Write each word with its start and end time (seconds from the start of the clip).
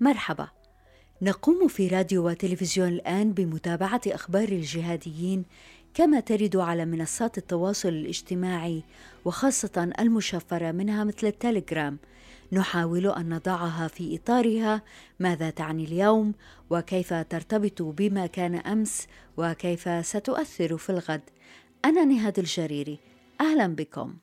مرحبا. 0.00 0.48
نقوم 1.22 1.68
في 1.68 1.88
راديو 1.88 2.28
وتلفزيون 2.28 2.88
الآن 2.88 3.32
بمتابعة 3.32 4.00
أخبار 4.06 4.48
الجهاديين 4.48 5.44
كما 5.94 6.20
ترد 6.20 6.56
على 6.56 6.84
منصات 6.84 7.38
التواصل 7.38 7.88
الاجتماعي 7.88 8.84
وخاصة 9.24 9.92
المشفرة 9.98 10.72
منها 10.72 11.04
مثل 11.04 11.26
التليجرام. 11.26 11.98
نحاول 12.52 13.06
أن 13.06 13.34
نضعها 13.34 13.88
في 13.88 14.16
إطارها. 14.16 14.82
ماذا 15.20 15.50
تعني 15.50 15.84
اليوم؟ 15.84 16.34
وكيف 16.70 17.14
ترتبط 17.14 17.82
بما 17.82 18.26
كان 18.26 18.54
أمس؟ 18.54 19.06
وكيف 19.36 20.06
ستؤثر 20.06 20.76
في 20.76 20.90
الغد؟ 20.90 21.22
أنا 21.84 22.04
نهاد 22.04 22.38
الجريري. 22.38 22.98
أهلا 23.40 23.66
بكم. 23.66 24.14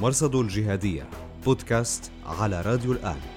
مرصد 0.00 0.34
الجهادية 0.34 1.10
بودكاست 1.44 2.10
على 2.26 2.60
راديو 2.60 2.92
الآن. 2.92 3.35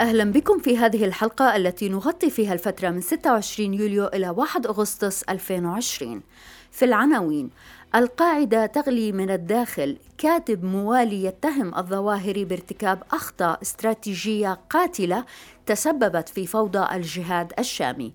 أهلا 0.00 0.24
بكم 0.24 0.58
في 0.58 0.76
هذه 0.78 1.04
الحلقة 1.04 1.56
التي 1.56 1.88
نغطي 1.88 2.30
فيها 2.30 2.52
الفترة 2.52 2.90
من 2.90 3.00
26 3.00 3.74
يوليو 3.74 4.06
إلى 4.06 4.28
1 4.30 4.66
أغسطس 4.66 5.22
2020 5.22 6.22
في 6.70 6.84
العناوين 6.84 7.50
القاعدة 7.94 8.66
تغلي 8.66 9.12
من 9.12 9.30
الداخل. 9.30 9.96
كاتب 10.18 10.64
موالي 10.64 11.24
يتهم 11.24 11.74
الظواهر 11.74 12.44
بارتكاب 12.44 13.02
أخطاء 13.12 13.62
استراتيجية 13.62 14.60
قاتلة 14.70 15.24
تسببت 15.66 16.28
في 16.28 16.46
فوضى 16.46 16.96
الجهاد 16.96 17.52
الشامي. 17.58 18.12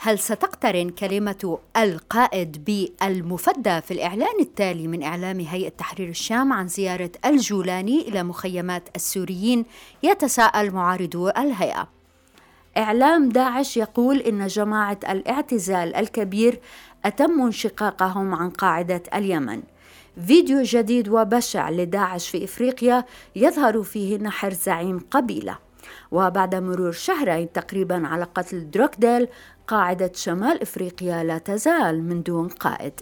هل 0.00 0.18
ستقترن 0.18 0.90
كلمة 0.90 1.58
القائد 1.76 2.64
بالمفدى 2.64 3.80
في 3.80 3.90
الإعلان 3.90 4.40
التالي 4.40 4.88
من 4.88 5.02
إعلام 5.02 5.40
هيئة 5.40 5.68
تحرير 5.68 6.08
الشام 6.08 6.52
عن 6.52 6.68
زيارة 6.68 7.10
الجولاني 7.24 8.08
إلى 8.08 8.22
مخيمات 8.22 8.88
السوريين 8.96 9.64
يتساءل 10.02 10.70
معارضو 10.70 11.28
الهيئة. 11.28 11.88
إعلام 12.76 13.28
داعش 13.28 13.76
يقول 13.76 14.18
إن 14.18 14.46
جماعة 14.46 14.98
الاعتزال 15.08 15.94
الكبير 15.96 16.60
أتم 17.04 17.42
انشقاقهم 17.42 18.34
عن 18.34 18.50
قاعدة 18.50 19.02
اليمن. 19.14 19.62
فيديو 20.26 20.62
جديد 20.62 21.08
وبشع 21.08 21.70
لداعش 21.70 22.28
في 22.28 22.44
إفريقيا 22.44 23.04
يظهر 23.36 23.82
فيه 23.82 24.18
نحر 24.18 24.52
زعيم 24.52 25.00
قبيلة. 25.10 25.58
وبعد 26.10 26.54
مرور 26.54 26.92
شهرين 26.92 27.52
تقريبا 27.52 28.06
على 28.06 28.24
قتل 28.24 28.70
دروكديل 28.70 29.28
قاعدة 29.68 30.12
شمال 30.14 30.62
إفريقيا 30.62 31.24
لا 31.24 31.38
تزال 31.38 32.02
من 32.02 32.22
دون 32.22 32.48
قائد. 32.48 32.92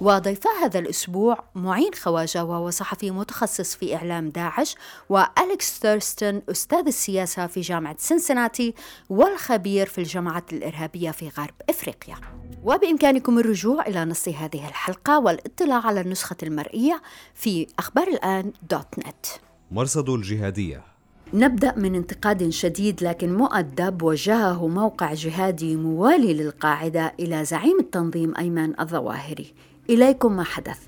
وضيفا 0.00 0.50
هذا 0.62 0.78
الأسبوع 0.78 1.44
معين 1.54 1.94
خواجة 1.94 2.44
وهو 2.44 2.70
صحفي 2.70 3.10
متخصص 3.10 3.76
في 3.76 3.96
إعلام 3.96 4.30
داعش 4.30 4.76
وأليكس 5.08 5.78
ثيرستون 5.78 6.42
أستاذ 6.50 6.86
السياسة 6.86 7.46
في 7.46 7.60
جامعة 7.60 7.96
سنسناتي 7.98 8.74
والخبير 9.08 9.86
في 9.86 9.98
الجماعات 9.98 10.52
الإرهابية 10.52 11.10
في 11.10 11.28
غرب 11.28 11.54
إفريقيا. 11.70 12.16
وبإمكانكم 12.64 13.38
الرجوع 13.38 13.86
إلى 13.86 14.04
نص 14.04 14.28
هذه 14.28 14.68
الحلقة 14.68 15.18
والاطلاع 15.18 15.86
على 15.86 16.00
النسخة 16.00 16.36
المرئية 16.42 17.02
في 17.34 17.66
أخبار 17.78 18.08
الآن 18.08 18.52
دوت 18.70 18.98
نت. 18.98 19.26
مرصد 19.70 20.08
الجهادية. 20.08 20.95
نبدأ 21.34 21.74
من 21.76 21.94
انتقاد 21.94 22.48
شديد 22.48 23.04
لكن 23.04 23.34
مؤدب 23.34 24.02
وجهه 24.02 24.68
موقع 24.68 25.14
جهادي 25.14 25.76
موالي 25.76 26.34
للقاعدة 26.34 27.12
إلى 27.20 27.44
زعيم 27.44 27.80
التنظيم 27.80 28.36
أيمن 28.38 28.80
الظواهري. 28.80 29.52
إليكم 29.90 30.36
ما 30.36 30.44
حدث. 30.44 30.78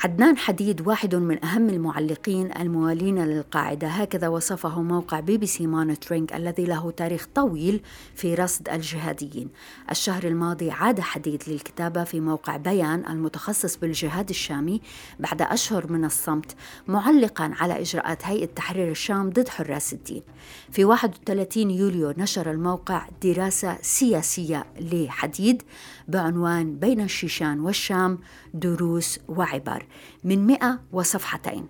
عدنان 0.00 0.38
حديد 0.38 0.86
واحد 0.88 1.14
من 1.14 1.44
أهم 1.44 1.68
المعلقين 1.68 2.50
الموالين 2.56 3.24
للقاعدة. 3.24 3.88
هكذا 3.88 4.28
وصفه 4.28 4.82
موقع 4.82 5.20
BBC 5.20 5.66
Monitoring 5.66 6.32
الذي 6.32 6.64
له 6.64 6.90
تاريخ 6.90 7.28
طويل 7.34 7.80
في 8.14 8.34
رصد 8.34 8.68
الجهاديين. 8.68 9.48
الشهر 9.90 10.24
الماضي 10.24 10.70
عاد 10.70 11.00
حديد 11.00 11.42
للكتابة 11.46 12.04
في 12.04 12.20
موقع 12.20 12.56
بيان 12.56 13.04
المتخصص 13.10 13.76
بالجهاد 13.76 14.28
الشامي 14.28 14.80
بعد 15.20 15.42
أشهر 15.42 15.92
من 15.92 16.04
الصمت 16.04 16.56
معلقا 16.88 17.54
على 17.60 17.80
إجراءات 17.80 18.26
هيئة 18.26 18.46
تحرير 18.46 18.90
الشام 18.90 19.30
ضد 19.30 19.48
حراس 19.48 19.92
الدين. 19.92 20.22
في 20.70 20.84
31 20.84 21.70
يوليو 21.70 22.14
نشر 22.18 22.50
الموقع 22.50 23.08
دراسة 23.22 23.78
سياسية 23.82 24.64
لحديد. 24.80 25.62
بعنوان 26.08 26.78
بين 26.78 27.00
الشيشان 27.00 27.60
والشام 27.60 28.18
دروس 28.54 29.18
وعبر. 29.28 29.86
من 30.24 30.46
مئة 30.46 30.80
وصفحتين. 30.92 31.68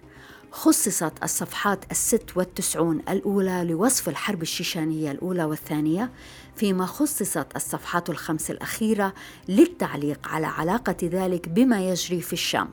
خصصت 0.52 1.12
الصفحات 1.22 1.84
الست 1.90 2.36
والتسعون 2.36 3.02
الأولى 3.08 3.64
لوصف 3.64 4.08
الحرب 4.08 4.42
الشيشانية 4.42 5.10
الأولى 5.10 5.44
والثانية 5.44 6.10
فيما 6.56 6.86
خصصت 6.86 7.46
الصفحات 7.56 8.10
الخمس 8.10 8.50
الأخيرة 8.50 9.14
للتعليق 9.48 10.28
على 10.28 10.46
علاقة 10.46 10.96
ذلك 11.02 11.48
بما 11.48 11.88
يجري 11.90 12.20
في 12.20 12.32
الشام. 12.32 12.68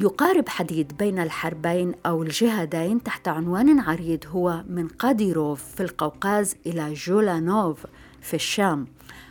يقارب 0.00 0.48
حديد 0.48 0.96
بين 0.96 1.18
الحربين 1.18 1.94
أو 2.06 2.22
الجهادين 2.22 3.02
تحت 3.02 3.28
عنوان 3.28 3.80
عريض 3.80 4.24
هو 4.26 4.64
من 4.68 4.88
قاديروف 4.88 5.62
في 5.74 5.82
القوقاز 5.82 6.54
إلى 6.66 6.94
جولانوف 6.94 7.86
في 8.20 8.34
الشام. 8.34 8.86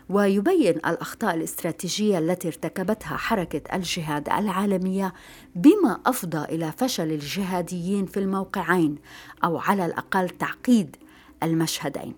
ويبين 0.09 0.75
الأخطاء 0.75 1.35
الاستراتيجية 1.35 2.17
التي 2.19 2.47
ارتكبتها 2.47 3.17
حركة 3.17 3.75
الجهاد 3.75 4.29
العالمية 4.29 5.13
بما 5.55 5.99
أفضى 6.05 6.55
إلى 6.55 6.73
فشل 6.77 7.11
الجهاديين 7.11 8.05
في 8.05 8.19
الموقعين 8.19 8.95
أو 9.43 9.57
على 9.57 9.85
الأقل 9.85 10.29
تعقيد 10.29 10.95
المشهدين. 11.43 12.13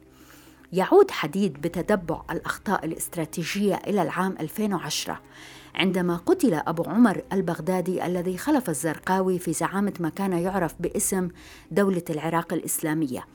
يعود 0.74 1.12
حديد 1.12 1.53
بتتبع 1.62 2.22
الأخطاء 2.31 2.85
الاستراتيجية 2.85 3.75
إلى 3.75 4.02
العام 4.02 4.35
2010 4.40 5.19
عندما 5.76 6.16
قتل 6.18 6.54
أبو 6.54 6.84
عمر 6.84 7.22
البغدادي 7.34 8.06
الذي 8.06 8.38
خلف 8.38 8.70
الزرقاوي 8.70 9.40
في 9.40 9.54
زعامة 9.54 9.94
ما 10.00 10.09
كان 10.09 10.34
يعرف 10.34 10.76
باسم 10.80 11.30
دولة 11.72 12.04
العراق 12.09 12.54
الإسلامية. 12.54 13.26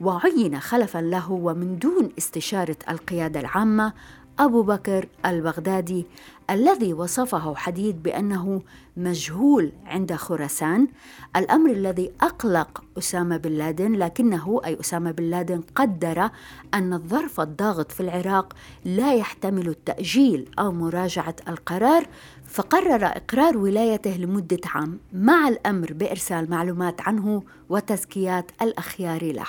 وعين 0.00 0.60
خلفا 0.60 0.98
له 0.98 1.32
ومن 1.32 1.78
دون 1.78 2.08
استشارة 2.18 2.76
القيادة 2.88 3.40
العامة 3.40 3.92
أبو 4.38 4.62
بكر 4.62 5.08
البغدادي 5.26 6.06
الذي 6.50 6.92
وصفه 6.92 7.54
حديد 7.54 8.02
بأنه 8.02 8.62
مجهول 8.96 9.72
عند 9.86 10.12
خراسان 10.12 10.88
الأمر 11.36 11.70
الذي 11.70 12.10
أقلق 12.20 12.84
أسامة 12.98 13.36
بن 13.36 13.50
لادن 13.52 13.92
لكنه 13.92 14.60
أي 14.64 14.80
أسامة 14.80 15.10
بن 15.10 15.24
لادن 15.24 15.60
قدر 15.74 16.30
أن 16.74 16.92
الظرف 16.92 17.40
الضاغط 17.40 17.92
في 17.92 18.00
العراق 18.00 18.52
لا 18.84 19.14
يحتمل 19.14 19.68
التأجيل 19.68 20.48
أو 20.58 20.72
مراجعة 20.72 21.36
القرار 21.48 22.06
فقرر 22.46 23.06
إقرار 23.06 23.58
ولايته 23.58 24.16
لمدة 24.16 24.60
عام 24.64 24.98
مع 25.12 25.48
الأمر 25.48 25.92
بإرسال 25.92 26.50
معلومات 26.50 27.00
عنه 27.00 27.42
وتزكيات 27.68 28.50
الأخيار 28.62 29.32
له. 29.32 29.46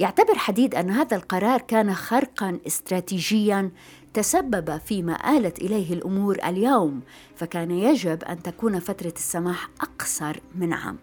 يعتبر 0.00 0.34
حديد 0.34 0.74
أن 0.74 0.90
هذا 0.90 1.16
القرار 1.16 1.60
كان 1.60 1.94
خرقا 1.94 2.58
استراتيجيا 2.66 3.70
تسبب 4.16 4.78
فيما 4.78 5.36
آلت 5.36 5.58
إليه 5.58 5.92
الأمور 5.92 6.38
اليوم 6.44 7.00
فكان 7.34 7.70
يجب 7.70 8.24
أن 8.24 8.42
تكون 8.42 8.78
فترة 8.78 9.12
السماح 9.16 9.68
أقصر 9.80 10.36
من 10.54 10.72
عام. 10.72 10.96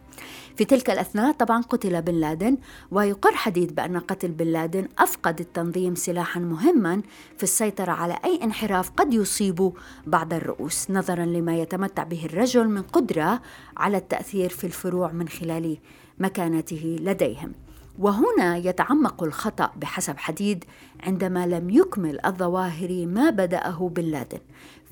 في 0.56 0.66
تلك 0.66 0.90
الأثناء 0.90 1.32
طبعا 1.32 1.62
قتل 1.62 2.02
بن 2.02 2.14
لادن 2.14 2.58
ويقر 2.92 3.32
حديد 3.32 3.76
بأن 3.76 4.00
قتل 4.00 4.28
بن 4.32 4.46
لادن 4.46 4.88
أفقد 5.00 5.40
التنظيم 5.40 5.96
سلاحا 5.96 6.40
مهما 6.40 7.02
في 7.38 7.44
السيطرة 7.44 7.92
على 7.92 8.18
أي 8.26 8.40
انحراف 8.44 8.90
قد 8.90 9.14
يصيب 9.14 9.74
بعض 10.08 10.34
الرؤوس. 10.34 10.92
نظرا 10.92 11.26
لما 11.26 11.58
يتمتع 11.58 12.04
به 12.04 12.26
الرجل 12.26 12.68
من 12.68 12.82
قدرة 12.82 13.42
على 13.78 13.98
التأثير 13.98 14.50
في 14.50 14.64
الفروع 14.64 15.12
من 15.12 15.28
خلال 15.30 15.78
مكانته 16.20 16.98
لديهم. 17.00 17.54
وهنا 18.00 18.58
يتعمق 18.58 19.24
الخطأ 19.24 19.72
بحسب 19.76 20.18
حديد 20.18 20.66
عندما 21.04 21.48
لم 21.48 21.70
يكمل 21.70 22.26
الظواهري 22.26 23.06
ما 23.06 23.30
بدأه 23.30 23.90
بن 23.96 24.04
لادن 24.04 24.40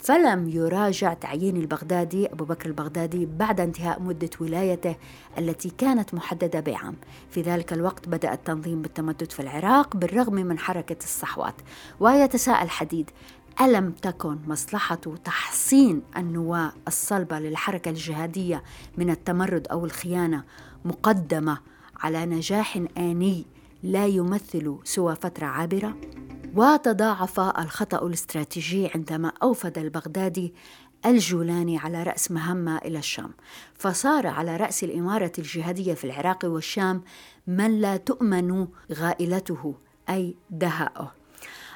فلم 0.01 0.49
يراجع 0.49 1.13
تعيين 1.13 1.57
البغدادي 1.57 2.27
أبو 2.27 2.45
بكر 2.45 2.69
البغدادي 2.69 3.25
بعد 3.25 3.59
انتهاء 3.59 4.01
مدة 4.01 4.29
ولايته 4.39 4.95
التي 5.37 5.69
كانت 5.69 6.13
محددة 6.13 6.59
بعام. 6.59 6.95
في 7.31 7.41
ذلك 7.41 7.73
الوقت 7.73 8.09
بدأ 8.09 8.33
التنظيم 8.33 8.81
بالتمدد 8.81 9.31
في 9.31 9.39
العراق 9.39 9.97
بالرغم 9.97 10.33
من 10.33 10.59
حركة 10.59 10.97
الصحوات. 11.03 11.55
ويتساءل 11.99 12.69
حديد 12.69 13.09
ألم 13.61 13.91
تكن 13.91 14.37
مصلحة 14.47 14.95
تحصين 15.25 16.01
النواة 16.17 16.73
الصلبة 16.87 17.39
للحركة 17.39 17.89
الجهادية 17.89 18.63
من 18.97 19.09
التمرد 19.09 19.67
أو 19.67 19.85
الخيانة 19.85 20.43
مقدمة 20.85 21.57
على 22.01 22.25
نجاح 22.25 22.81
آني 22.97 23.45
لا 23.83 24.07
يمثل 24.07 24.79
سوى 24.83 25.15
فترة 25.15 25.45
عابرة؟ 25.45 25.97
وتضاعف 26.55 27.39
الخطأ 27.39 28.07
الاستراتيجي 28.07 28.89
عندما 28.95 29.31
أوفد 29.43 29.77
البغدادي 29.77 30.53
الجولاني 31.05 31.77
على 31.77 32.03
رأس 32.03 32.31
مهمة 32.31 32.77
إلى 32.77 32.99
الشام 32.99 33.31
فصار 33.73 34.27
على 34.27 34.57
رأس 34.57 34.83
الإمارة 34.83 35.31
الجهادية 35.37 35.93
في 35.93 36.03
العراق 36.03 36.45
والشام 36.45 37.01
من 37.47 37.81
لا 37.81 37.97
تؤمن 37.97 38.67
غائلته 38.91 39.75
أي 40.09 40.35
دهاؤه 40.49 41.20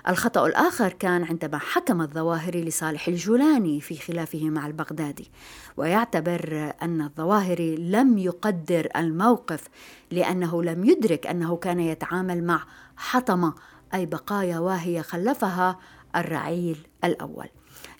الخطأ 0.07 0.47
الآخر 0.47 0.93
كان 0.93 1.23
عندما 1.23 1.57
حكم 1.57 2.01
الظواهري 2.01 2.63
لصالح 2.63 3.07
الجولاني 3.07 3.81
في 3.81 3.97
خلافه 3.97 4.49
مع 4.49 4.67
البغدادي 4.67 5.31
ويعتبر 5.77 6.73
أن 6.81 7.01
الظواهري 7.01 7.75
لم 7.75 8.17
يقدر 8.17 8.87
الموقف 8.95 9.63
لأنه 10.11 10.63
لم 10.63 10.85
يدرك 10.85 11.27
أنه 11.27 11.55
كان 11.55 11.79
يتعامل 11.79 12.43
مع 12.43 12.63
حطمة 12.97 13.53
أي 13.93 14.05
بقايا 14.05 14.59
واهية 14.59 15.01
خلفها 15.01 15.79
الرعيل 16.15 16.87
الأول 17.03 17.47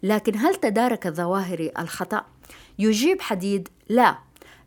لكن 0.04 0.38
هل 0.38 0.56
تدارك 0.56 1.08
الظواهري 1.08 1.72
الخطأ؟ 1.80 2.26
يجيب 2.80 3.22
حديد 3.22 3.70
لا 3.90 4.18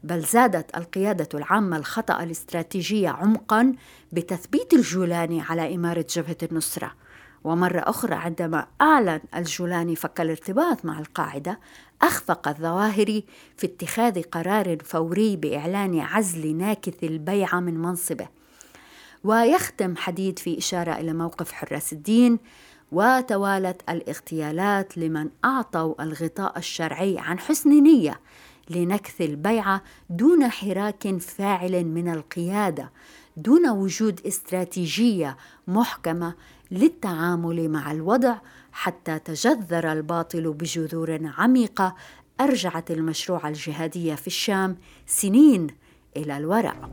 بل 0.05 0.21
زادت 0.21 0.77
القيادة 0.77 1.29
العامة 1.35 1.77
الخطأ 1.77 2.23
الاستراتيجي 2.23 3.07
عمقا 3.07 3.73
بتثبيت 4.13 4.73
الجولاني 4.73 5.41
على 5.41 5.75
إمارة 5.75 6.07
جبهة 6.15 6.37
النصرة 6.43 6.93
ومرة 7.45 7.81
أخرى 7.81 8.15
عندما 8.15 8.67
أعلن 8.81 9.21
الجولاني 9.35 9.97
فك 9.97 10.21
الارتباط 10.21 10.85
مع 10.85 10.99
القاعدة 10.99 11.61
أخفق 12.03 12.49
الظواهري 12.49 13.25
في 13.57 13.67
اتخاذ 13.67 14.23
قرار 14.23 14.79
فوري 14.85 15.37
بإعلان 15.37 16.01
عزل 16.01 16.57
ناكث 16.57 17.05
البيعة 17.05 17.61
من 17.61 17.79
منصبه. 17.79 18.29
ويختم 19.25 19.97
حديد 19.97 20.39
في 20.39 20.59
إشارة 20.59 20.93
إلى 20.93 21.13
موقف 21.13 21.53
حراس 21.53 21.93
الدين 21.93 22.39
وتوالت 22.93 23.83
الاغتيالات 23.91 24.99
لمن 24.99 25.29
أعطوا 25.45 26.03
الغطاء 26.03 26.59
الشرعي 26.59 27.19
عن 27.19 27.39
حسن 27.39 27.71
نية 27.83 28.21
لنكث 28.71 29.21
البيعة 29.21 29.83
دون 30.11 30.49
حراك 30.49 31.17
فاعل 31.19 31.85
من 31.85 32.09
القيادة 32.09 32.91
دون 33.37 33.69
وجود 33.69 34.21
استراتيجية 34.27 35.37
محكمة 35.69 36.35
للتعامل 36.71 37.69
مع 37.69 37.93
الوضع 37.93 38.37
حتى 38.73 39.19
تجذر 39.19 39.93
الباطل 39.93 40.53
بجذور 40.53 41.31
عميقة 41.39 41.95
أرجعت 42.41 42.91
المشروع 42.91 43.49
الجهادي 43.49 44.17
في 44.17 44.27
الشام 44.27 44.77
سنين 45.07 45.67
إلى 46.17 46.37
الوراء. 46.37 46.91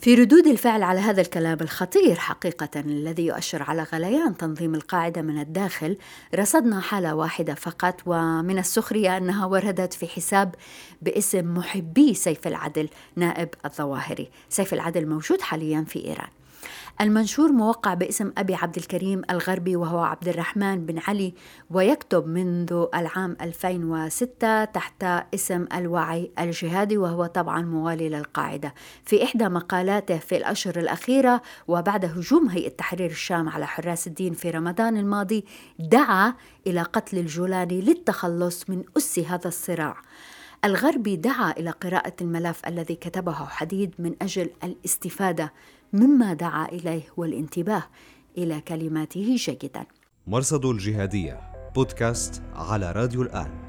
في 0.00 0.14
ردود 0.14 0.46
الفعل 0.46 0.82
على 0.82 1.00
هذا 1.00 1.20
الكلام 1.20 1.58
الخطير 1.60 2.14
حقيقة 2.14 2.80
الذي 2.80 3.26
يؤشر 3.26 3.62
على 3.62 3.82
غليان 3.82 4.36
تنظيم 4.36 4.74
القاعدة 4.74 5.22
من 5.22 5.40
الداخل 5.40 5.96
رصدنا 6.34 6.80
حالة 6.80 7.14
واحدة 7.14 7.54
فقط 7.54 8.00
ومن 8.06 8.58
السخرية 8.58 9.16
أنها 9.16 9.46
وردت 9.46 9.92
في 9.92 10.06
حساب 10.06 10.54
باسم 11.02 11.54
محبي 11.54 12.14
سيف 12.14 12.46
العدل 12.46 12.88
نائب 13.16 13.48
الظواهري. 13.64 14.30
سيف 14.48 14.74
العدل 14.74 15.08
موجود 15.08 15.40
حاليا 15.40 15.84
في 15.88 16.04
إيران. 16.04 16.28
المنشور 17.00 17.52
موقع 17.52 17.94
باسم 17.94 18.32
أبي 18.38 18.54
عبد 18.54 18.76
الكريم 18.76 19.22
الغربي 19.30 19.76
وهو 19.76 19.98
عبد 19.98 20.28
الرحمن 20.28 20.86
بن 20.86 20.98
علي 20.98 21.34
ويكتب 21.70 22.26
منذ 22.26 22.86
العام 22.94 23.36
2006 23.40 24.64
تحت 24.64 25.04
اسم 25.34 25.66
الوعي 25.74 26.30
الجهادي 26.38 26.98
وهو 26.98 27.26
طبعا 27.26 27.62
موالي 27.62 28.08
للقاعدة. 28.08 28.74
في 29.04 29.24
إحدى 29.24 29.48
مقالاته 29.48 30.18
في 30.18 30.36
الأشهر 30.36 30.78
الأخيرة 30.78 31.42
وبعد 31.68 32.04
هجوم 32.04 32.48
هيئة 32.48 32.68
تحرير 32.68 33.10
الشام 33.10 33.48
على 33.48 33.66
حراس 33.66 34.06
الدين 34.06 34.32
في 34.32 34.50
رمضان 34.50 34.96
الماضي 34.96 35.44
دعا 35.78 36.34
إلى 36.66 36.82
قتل 36.82 37.18
الجولاني 37.18 37.80
للتخلص 37.80 38.70
من 38.70 38.84
أس 38.96 39.18
هذا 39.18 39.48
الصراع. 39.48 39.96
الغربي 40.64 41.16
دعا 41.16 41.50
إلى 41.50 41.70
قراءة 41.70 42.12
الملف 42.20 42.66
الذي 42.66 42.94
كتبه 42.94 43.46
حديد 43.46 43.94
من 43.98 44.14
أجل 44.22 44.50
الاستفادة 44.64 45.52
مما 45.92 46.34
دعا 46.34 46.68
إليه 46.68 47.02
والانتباه 47.16 47.82
إلى 48.38 48.60
كلماته 48.60 49.36
جيدا. 49.36 49.86
مرصد 50.26 50.64
الجهادية 50.64 51.40
بودكاست 51.74 52.42
على 52.54 52.92
راديو 52.92 53.22
الآن. 53.22 53.65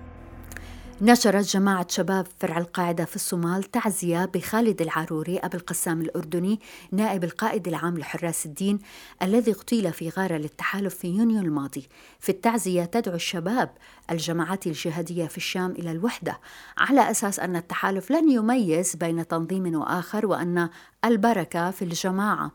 نشرت 1.01 1.45
جماعة 1.45 1.87
شباب 1.89 2.27
فرع 2.39 2.57
القاعدة 2.57 3.05
في 3.05 3.15
الصومال 3.15 3.63
تعزية 3.63 4.25
بخالد 4.25 4.81
العاروري 4.81 5.37
أبو 5.37 5.57
القسام 5.57 6.01
الأردني 6.01 6.59
نائب 6.91 7.23
القائد 7.23 7.67
العام 7.67 7.97
لحراس 7.97 8.45
الدين 8.45 8.79
الذي 9.21 9.51
اغتيل 9.51 9.93
في 9.93 10.09
غارة 10.09 10.37
للتحالف 10.37 10.95
في 10.95 11.07
يونيو 11.07 11.41
الماضي. 11.41 11.87
في 12.19 12.29
التعزية 12.29 12.85
تدعو 12.85 13.15
الشباب 13.15 13.69
الجماعات 14.11 14.67
الجهادية 14.67 15.25
في 15.25 15.37
الشام 15.37 15.71
إلى 15.71 15.91
الوحدة 15.91 16.39
على 16.77 17.11
أساس 17.11 17.39
أن 17.39 17.55
التحالف 17.55 18.11
لن 18.11 18.31
يميز 18.31 18.95
بين 18.95 19.27
تنظيم 19.27 19.75
وآخر 19.75 20.25
وأن 20.25 20.69
البركة 21.05 21.71
في 21.71 21.81
الجماعة. 21.81 22.51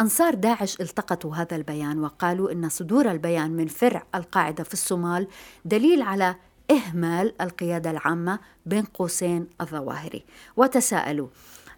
أنصار 0.00 0.34
داعش 0.34 0.80
التقطوا 0.80 1.34
هذا 1.36 1.56
البيان 1.56 1.98
وقالوا 1.98 2.52
إن 2.52 2.68
صدور 2.68 3.10
البيان 3.10 3.50
من 3.50 3.66
فرع 3.66 4.06
القاعدة 4.14 4.64
في 4.64 4.72
الصومال 4.72 5.26
دليل 5.64 6.02
على 6.02 6.36
إهمال 6.70 7.42
القيادة 7.42 7.90
العامة 7.90 8.38
بين 8.66 8.84
قوسين 8.84 9.48
الظواهري 9.60 10.24
وتساءلوا 10.56 11.28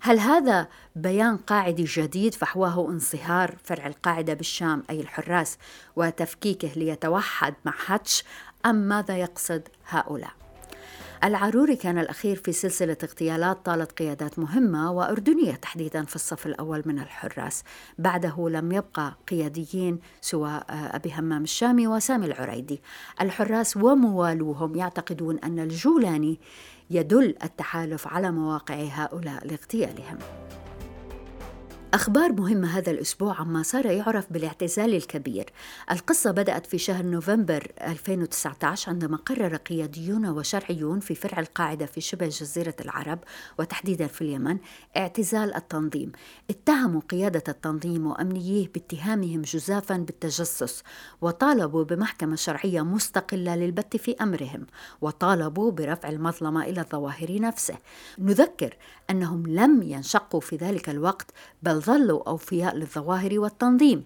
هل 0.00 0.18
هذا 0.18 0.68
بيان 0.96 1.36
قاعدي 1.36 1.84
جديد 1.84 2.34
فحواه 2.34 2.90
انصهار 2.90 3.56
فرع 3.64 3.86
القاعدة 3.86 4.34
بالشام 4.34 4.82
أي 4.90 5.00
الحراس 5.00 5.58
وتفكيكه 5.96 6.68
ليتوحد 6.76 7.54
مع 7.64 7.74
هاتش 7.86 8.24
أم 8.66 8.74
ماذا 8.74 9.16
يقصد 9.16 9.68
هؤلاء؟ 9.88 10.41
العروري 11.24 11.76
كان 11.76 11.98
الأخير 11.98 12.36
في 12.36 12.52
سلسلة 12.52 12.96
اغتيالات 13.02 13.66
طالت 13.66 13.92
قيادات 13.92 14.38
مهمة 14.38 14.92
وأردنية 14.92 15.54
تحديدا 15.54 16.04
في 16.04 16.16
الصف 16.16 16.46
الأول 16.46 16.82
من 16.86 16.98
الحراس. 16.98 17.64
بعده 17.98 18.48
لم 18.48 18.72
يبقى 18.72 19.16
قياديين 19.28 19.98
سوى 20.20 20.60
أبي 20.70 21.12
همام 21.14 21.42
الشامي 21.42 21.86
وسامي 21.86 22.26
العريدي. 22.26 22.82
الحراس 23.20 23.76
وموالوهم 23.76 24.74
يعتقدون 24.74 25.38
أن 25.38 25.58
الجولاني 25.58 26.40
يدل 26.90 27.34
التحالف 27.44 28.06
على 28.06 28.30
مواقع 28.30 28.74
هؤلاء 28.74 29.46
لاغتيالهم. 29.46 30.18
أخبار 31.94 32.32
مهمة 32.32 32.78
هذا 32.78 32.90
الأسبوع 32.90 33.40
عما 33.40 33.62
صار 33.62 33.86
يعرف 33.86 34.32
بالاعتزال 34.32 34.94
الكبير. 34.94 35.46
القصة 35.90 36.30
بدأت 36.30 36.66
في 36.66 36.78
شهر 36.78 37.04
نوفمبر 37.04 37.72
2019 37.80 38.90
عندما 38.90 39.16
قرر 39.16 39.56
قياديون 39.56 40.26
وشرعيون 40.26 41.00
في 41.00 41.14
فرع 41.14 41.40
القاعدة 41.40 41.86
في 41.86 42.00
شبه 42.00 42.26
جزيرة 42.26 42.74
العرب 42.80 43.18
وتحديدا 43.58 44.06
في 44.06 44.22
اليمن 44.22 44.58
اعتزال 44.96 45.54
التنظيم. 45.54 46.12
اتهموا 46.50 47.00
قيادة 47.00 47.44
التنظيم 47.48 48.06
وأمنييه 48.06 48.68
باتهامهم 48.74 49.42
جزافا 49.42 49.96
بالتجسس 49.96 50.82
وطالبوا 51.20 51.84
بمحكمة 51.84 52.36
شرعية 52.36 52.82
مستقلة 52.82 53.56
للبت 53.56 53.96
في 53.96 54.16
أمرهم 54.20 54.66
وطالبوا 55.00 55.70
برفع 55.70 56.08
المظلمة 56.08 56.62
إلى 56.64 56.80
الظواهر 56.80 57.40
نفسه. 57.40 57.74
نذكر 58.18 58.76
أنهم 59.10 59.46
لم 59.46 59.82
ينشقوا 59.82 60.40
في 60.40 60.56
ذلك 60.56 60.88
الوقت 60.88 61.30
بل 61.62 61.81
ظلوا 61.82 62.28
أوفياء 62.28 62.76
للظواهر 62.76 63.40
والتنظيم. 63.40 64.04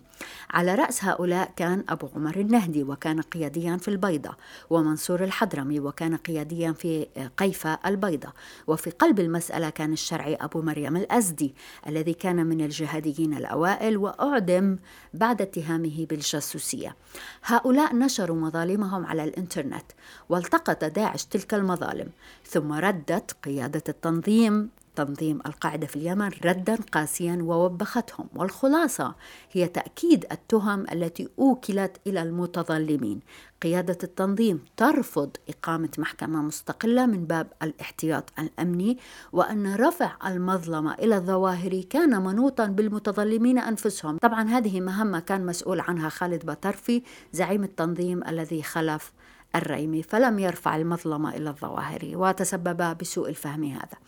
على 0.50 0.74
رأس 0.74 1.04
هؤلاء 1.04 1.52
كان 1.56 1.84
أبو 1.88 2.08
عمر 2.16 2.36
النهدي 2.36 2.82
وكان 2.82 3.20
قياديا 3.20 3.76
في 3.76 3.88
البيضة 3.88 4.36
ومنصور 4.70 5.24
الحضرمي 5.24 5.80
وكان 5.80 6.16
قياديا 6.16 6.72
في 6.72 7.06
قيفة 7.36 7.78
البيضة. 7.86 8.32
وفي 8.66 8.90
قلب 8.90 9.20
المسألة 9.20 9.70
كان 9.70 9.92
الشرعي 9.92 10.34
أبو 10.34 10.62
مريم 10.62 10.96
الأزدي 10.96 11.54
الذي 11.86 12.14
كان 12.14 12.46
من 12.46 12.60
الجهاديين 12.60 13.34
الأوائل 13.34 13.96
وأعدم 13.96 14.78
بعد 15.14 15.42
اتهامه 15.42 16.06
بالجاسوسية. 16.10 16.96
هؤلاء 17.44 17.94
نشروا 17.94 18.36
مظالمهم 18.36 19.06
على 19.06 19.24
الإنترنت 19.24 19.84
والتقط 20.28 20.84
داعش 20.84 21.24
تلك 21.24 21.54
المظالم 21.54 22.08
ثم 22.44 22.72
ردت 22.72 23.36
قيادة 23.44 23.82
التنظيم 23.88 24.70
تنظيم 24.96 25.38
القاعدة 25.46 25.86
في 25.86 25.96
اليمن 25.96 26.30
ردا 26.44 26.78
قاسيا 26.92 27.38
ووبختهم 27.42 28.26
والخلاصة 28.34 29.14
هي 29.52 29.68
تأكيد 29.68 30.26
التهم 30.32 30.86
التي 30.92 31.28
أوكلت 31.38 31.96
إلى 32.06 32.22
المتظلمين. 32.22 33.20
قيادة 33.62 33.98
التنظيم 34.02 34.60
ترفض 34.76 35.30
إقامة 35.48 35.88
محكمة 35.98 36.42
مستقلة 36.42 37.06
من 37.06 37.24
باب 37.24 37.46
الاحتياط 37.62 38.32
الأمني 38.38 38.98
وأن 39.32 39.74
رفع 39.74 40.12
المظلمة 40.26 40.94
إلى 40.94 41.16
الظواهر 41.16 41.80
كان 41.90 42.22
منوطا 42.22 42.66
بالمتظلمين 42.66 43.58
أنفسهم. 43.58 44.18
طبعا 44.18 44.48
هذه 44.48 44.80
مهمة 44.80 45.20
كان 45.20 45.46
مسؤول 45.46 45.80
عنها 45.80 46.08
خالد 46.08 46.46
بطرفي 46.46 47.02
زعيم 47.32 47.64
التنظيم 47.64 48.24
الذي 48.28 48.62
خلف 48.62 49.12
الريمي 49.56 50.02
فلم 50.02 50.38
يرفع 50.38 50.76
المظلمة 50.76 51.36
إلى 51.36 51.50
الظواهر 51.50 52.00
وتسبب 52.14 52.98
بسوء 52.98 53.28
الفهم 53.28 53.64
هذا. 53.64 53.98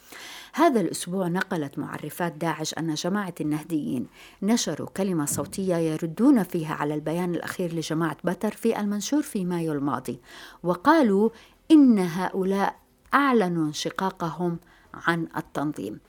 هذا 0.54 0.80
الأسبوع 0.80 1.28
نقلت 1.28 1.78
معرفات 1.78 2.32
داعش 2.32 2.74
أن 2.74 2.94
جماعة 2.94 3.34
النهديين 3.40 4.06
نشروا 4.42 4.88
كلمة 4.88 5.24
صوتية 5.24 5.76
يردون 5.76 6.42
فيها 6.42 6.74
على 6.74 6.94
البيان 6.94 7.34
الأخير 7.34 7.74
لجماعة 7.74 8.16
بتر 8.24 8.50
في 8.50 8.80
المنشور 8.80 9.22
في 9.22 9.44
مايو 9.44 9.72
الماضي 9.72 10.20
وقالوا 10.62 11.30
إن 11.70 11.98
هؤلاء 11.98 12.76
أعلنوا 13.14 13.66
انشقاقهم 13.66 14.58
عن 14.94 15.28
التنظيم. 15.36 16.00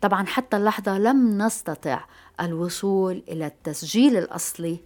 طبعا 0.00 0.26
حتى 0.26 0.56
اللحظة 0.56 0.98
لم 0.98 1.42
نستطع 1.42 2.04
الوصول 2.40 3.22
إلى 3.28 3.46
التسجيل 3.46 4.16
الأصلي 4.16 4.80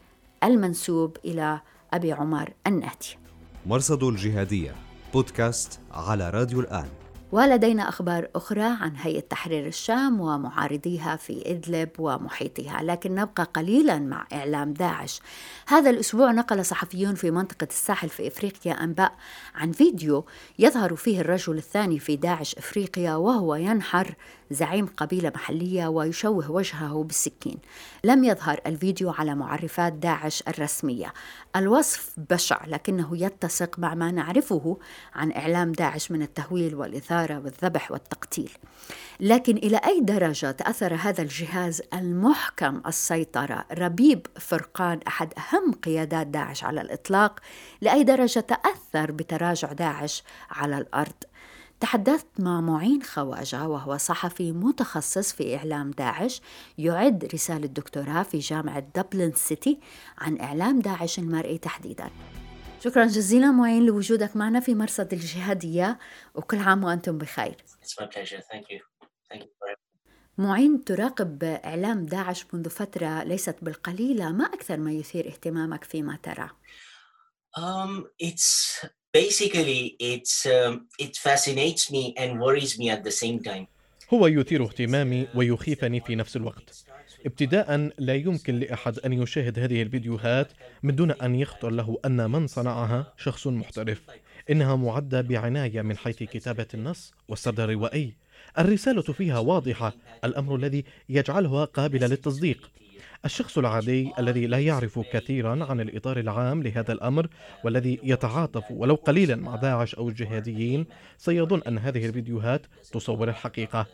المنسوب 0.45 1.17
إلى 1.25 1.61
أبي 1.93 2.13
عمر 2.13 2.53
النهدي. 2.67 3.28
مرصد 3.69 4.03
الجهادية 4.03 4.75
بودكاست 5.13 5.81
على 5.91 6.31
راديو 6.31 6.61
الآن. 6.61 6.89
ولدينا 7.33 7.89
أخبار 7.89 8.29
أخرى 8.35 8.63
عن 8.63 8.97
هيئة 8.97 9.21
تحرير 9.21 9.67
الشام 9.67 10.21
ومعارضيها 10.21 11.17
في 11.17 11.43
إدلب 11.47 11.89
ومحيطها 11.99 12.83
لكن 12.83 13.15
نبقى 13.15 13.45
قليلا 13.45 13.99
مع 13.99 14.27
إعلام 14.33 14.73
داعش. 14.73 15.21
هذا 15.67 15.91
الأسبوع 15.91 16.33
نقل 16.33 16.65
صحفيون 16.65 17.15
في 17.15 17.31
منطقة 17.31 17.69
الساحل 17.71 18.09
في 18.09 18.29
إفريقيا 18.29 18.73
أنباء 18.85 19.13
عن 19.55 19.73
فيديو 19.73 20.25
يظهر 20.59 20.97
فيه 20.97 21.21
الرجل 21.21 21.57
الثاني 21.59 21.99
في 21.99 22.17
داعش 22.17 22.55
إفريقيا 22.55 23.15
وهو 23.15 23.55
ينحر 23.55 24.15
زعيم 24.51 24.87
قبيلة 24.87 25.33
محلية 25.35 25.87
ويشوه 25.87 26.51
وجهه 26.51 27.03
بالسكين. 27.03 27.59
لم 28.05 28.25
يظهر 28.25 28.61
الفيديو 28.67 29.11
على 29.11 29.35
معرفات 29.35 29.93
داعش 29.93 30.43
الرسمية. 30.49 31.13
الوصف 31.57 32.11
بشع 32.31 32.67
لكنه 32.67 33.17
يتسق 33.25 33.79
مع 33.79 33.95
ما 33.95 34.11
نعرفه 34.11 34.79
عن 35.15 35.33
إعلام 35.33 35.73
داعش 35.73 36.11
من 36.11 36.23
التهويل 36.23 36.75
والإثارة 36.75 37.18
والذبح 37.19 37.91
والتقتيل. 37.91 38.51
لكن 39.21 39.57
إلى 39.57 39.77
أي 39.77 40.01
درجة 40.01 40.51
تأثر 40.51 40.95
هذا 40.95 41.23
الجهاز 41.23 41.83
المحكم 41.95 42.83
السيطرة؟ 42.87 43.65
ربيب 43.73 44.27
فرقان 44.41 45.01
أحد 45.07 45.33
أهم 45.39 45.73
قيادات 45.73 46.27
داعش 46.27 46.65
على 46.65 46.81
الإطلاق. 46.81 47.41
لأي 47.81 48.05
درجة 48.05 48.41
تأثر 48.41 49.13
بتراجع 49.13 49.73
داعش 49.73 50.23
على 50.51 50.79
الأرض؟ 50.79 51.25
تحدثت 51.81 52.27
مع 52.39 52.61
معين 52.61 53.03
خواجة 53.03 53.69
وهو 53.69 53.97
صحفي 53.97 54.53
متخصص 54.53 55.33
في 55.33 55.57
إعلام 55.57 55.91
داعش. 55.91 56.43
يعد 56.79 57.29
رسالة 57.35 57.67
دكتوراه 57.67 58.23
في 58.23 58.39
جامعة 58.39 58.85
دبلن 58.97 59.33
سيتي 59.35 59.79
عن 60.19 60.41
إعلام 60.41 60.81
داعش 60.81 61.19
المرئي 61.19 61.59
تحديدا. 61.59 62.11
شكرا 62.85 63.07
جزيلا 63.07 63.51
معين 63.51 63.87
لوجودك 63.87 64.37
معنا 64.37 64.61
في 64.61 64.75
مرصد 64.75 65.13
الجهادية 65.13 65.99
وكل 66.35 66.59
عام 66.59 66.85
وأنتم 66.85 67.19
بخير. 67.19 67.57
معين 70.39 70.85
تراقب 70.85 71.45
إعلام 71.45 72.07
داعش 72.07 72.45
منذ 72.53 72.71
فترة 72.71 73.23
ليست 73.23 73.57
بالقليلة 73.63 74.33
ما 74.33 74.45
أكثر 74.45 74.77
ما 74.77 74.93
يثير 74.93 75.29
اهتمامك 75.29 75.85
فيما 75.85 76.19
ترى؟ 76.23 76.51
Um, 77.57 78.05
it's 78.21 78.85
basically 79.13 79.97
it's 79.99 80.47
um, 80.47 80.87
it 80.99 81.17
fascinates 81.17 81.91
me 81.91 82.15
and 82.17 82.39
worries 82.41 82.79
me 82.79 82.91
at 82.91 83.03
the 83.03 83.11
same 83.11 83.43
time. 83.43 83.67
هو 84.15 84.27
يثير 84.27 84.65
اهتمامي 84.65 85.27
ويخيفني 85.35 86.01
في 86.01 86.15
نفس 86.15 86.37
الوقت. 86.37 86.85
ابتداء 87.27 87.91
لا 87.99 88.15
يمكن 88.15 88.59
لأحد 88.59 88.99
أن 88.99 89.13
يشاهد 89.13 89.59
هذه 89.59 89.83
الفيديوهات 89.83 90.53
من 90.83 90.97
دون 90.97 91.11
أن 91.11 91.35
يخطر 91.35 91.71
له 91.71 91.99
أن 92.05 92.31
من 92.31 92.47
صنعها 92.47 93.13
شخص 93.17 93.47
محترف. 93.47 94.03
إنها 94.51 94.77
معدة 94.77 95.21
بعناية 95.21 95.83
من 95.83 95.97
حيث 95.97 96.23
كتابة 96.23 96.67
النص 96.75 97.15
والسرد 97.29 97.61
الروائي 97.61 98.15
الرسالة 98.59 99.03
فيها 99.03 99.39
واضحة. 99.39 99.93
الأمر 100.25 100.57
الذي 100.57 100.85
يجعلها 101.09 101.65
قابلة 101.65 102.07
للتصديق. 102.07 102.71
الشخص 103.29 103.59
العادي 103.59 104.13
الذي 104.19 104.47
لا 104.47 104.59
يعرف 104.59 104.99
كثيرا 104.99 105.65
عن 105.65 105.81
الإطار 105.81 106.19
العام 106.19 106.63
لهذا 106.63 106.93
الأمر 106.93 107.29
والذي 107.65 108.01
يتعاطف 108.03 108.65
ولو 108.71 108.95
قليلا 108.95 109.37
مع 109.37 109.57
داعش 109.57 109.95
أو 109.95 110.09
الجهاديين 110.09 110.87
سيظن 111.19 111.63
أن 111.63 111.79
هذه 111.79 112.07
الفيديوهات 112.07 112.67
تصور 112.93 113.29
الحقيقة. 113.29 113.87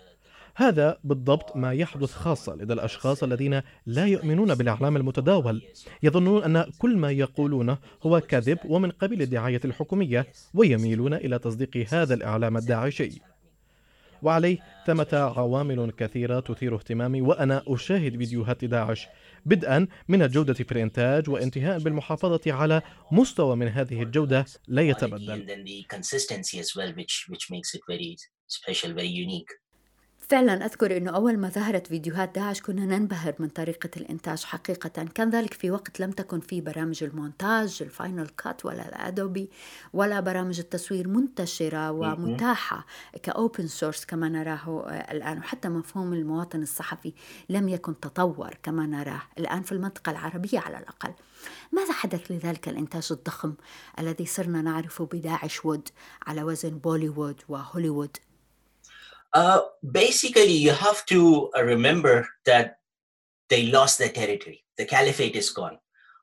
هذا 0.56 0.98
بالضبط 1.04 1.56
ما 1.56 1.72
يحدث 1.72 2.12
خاصة 2.12 2.54
لدى 2.54 2.72
الأشخاص 2.72 3.22
الذين 3.22 3.62
لا 3.86 4.06
يؤمنون 4.06 4.54
بالإعلام 4.54 4.96
المتداول. 4.96 5.62
يظنون 6.02 6.56
أن 6.56 6.70
كل 6.78 6.96
ما 6.96 7.10
يقولونه 7.10 7.78
هو 8.02 8.20
كذب 8.20 8.58
ومن 8.64 8.90
قبيل 8.90 9.22
الدعاية 9.22 9.60
الحكومية 9.64 10.26
ويميلون 10.54 11.14
إلى 11.14 11.38
تصديق 11.38 11.86
هذا 11.92 12.14
الإعلام 12.14 12.56
الداعشي. 12.56 13.20
وعليه 14.24 14.58
ثمة 14.86 15.32
عوامل 15.36 15.90
كثيرة 15.90 16.40
تثير 16.40 16.74
اهتمامي 16.74 17.20
وأنا 17.20 17.62
أشاهد 17.66 18.16
فيديوهات 18.16 18.64
داعش 18.64 19.08
بدءا 19.44 19.86
من 20.08 20.22
الجودة 20.22 20.54
في 20.54 20.72
الإنتاج 20.72 21.28
وانتهاء 21.30 21.78
بالمحافظة 21.78 22.40
على 22.52 22.82
مستوى 23.12 23.56
من 23.56 23.68
هذه 23.68 24.02
الجودة 24.02 24.44
لا 24.68 24.82
يتبدل. 24.82 25.46
فعلا 30.28 30.66
أذكر 30.66 30.96
أنه 30.96 31.10
أول 31.10 31.36
ما 31.38 31.48
ظهرت 31.48 31.86
فيديوهات 31.86 32.34
داعش 32.34 32.60
كنا 32.60 32.86
ننبهر 32.86 33.34
من 33.38 33.48
طريقة 33.48 33.90
الإنتاج 33.96 34.44
حقيقة. 34.44 34.88
كان 35.14 35.30
ذلك 35.30 35.54
في 35.54 35.70
وقت 35.70 36.00
لم 36.00 36.10
تكن 36.10 36.40
في 36.40 36.60
برامج 36.60 37.04
المونتاج 37.04 37.78
ال 37.80 37.88
Final 37.88 38.28
Cut 38.28 38.64
ولا 38.64 38.88
ال 38.88 38.99
Adobe 38.99 39.50
ولا 39.92 40.20
برامج 40.20 40.58
التصوير 40.58 41.08
منتشرة 41.08 41.90
ومتاحة 41.90 42.86
ك 43.22 43.31
open 43.31 43.66
source 43.66 44.04
كما 44.04 44.28
نراه 44.28 44.90
الآن. 45.10 45.38
وحتى 45.38 45.68
مفهوم 45.68 46.12
المواطن 46.12 46.62
الصحفي 46.62 47.12
لم 47.48 47.68
يكن 47.68 48.00
تطور 48.00 48.58
كما 48.62 48.86
نراه 48.86 49.22
الآن 49.38 49.62
في 49.62 49.72
المنطقة 49.72 50.10
العربية 50.10 50.58
على 50.58 50.78
الأقل. 50.78 51.12
ماذا 51.72 51.92
حدث 51.92 52.30
لذلك 52.30 52.68
الإنتاج 52.68 53.08
الضخم 53.10 53.54
الذي 53.98 54.26
صرنا 54.26 54.62
نعرفه 54.62 55.08
بداعش 55.12 55.64
وود 55.64 55.88
على 56.26 56.42
وزن 56.42 56.78
بوليوود 56.78 57.40
وهوليوود؟ 57.48 58.16
Uh, 59.34 59.60
basically, 59.82 60.52
you 60.52 60.70
have 60.70 61.04
to 61.06 61.50
uh, 61.56 61.62
remember 61.64 62.26
that 62.46 62.78
they 63.50 63.66
lost 63.66 63.98
their 63.98 64.08
territory. 64.08 64.64
The 64.78 64.84
caliphate 64.84 65.36
is 65.36 65.50
gone. 65.50 65.78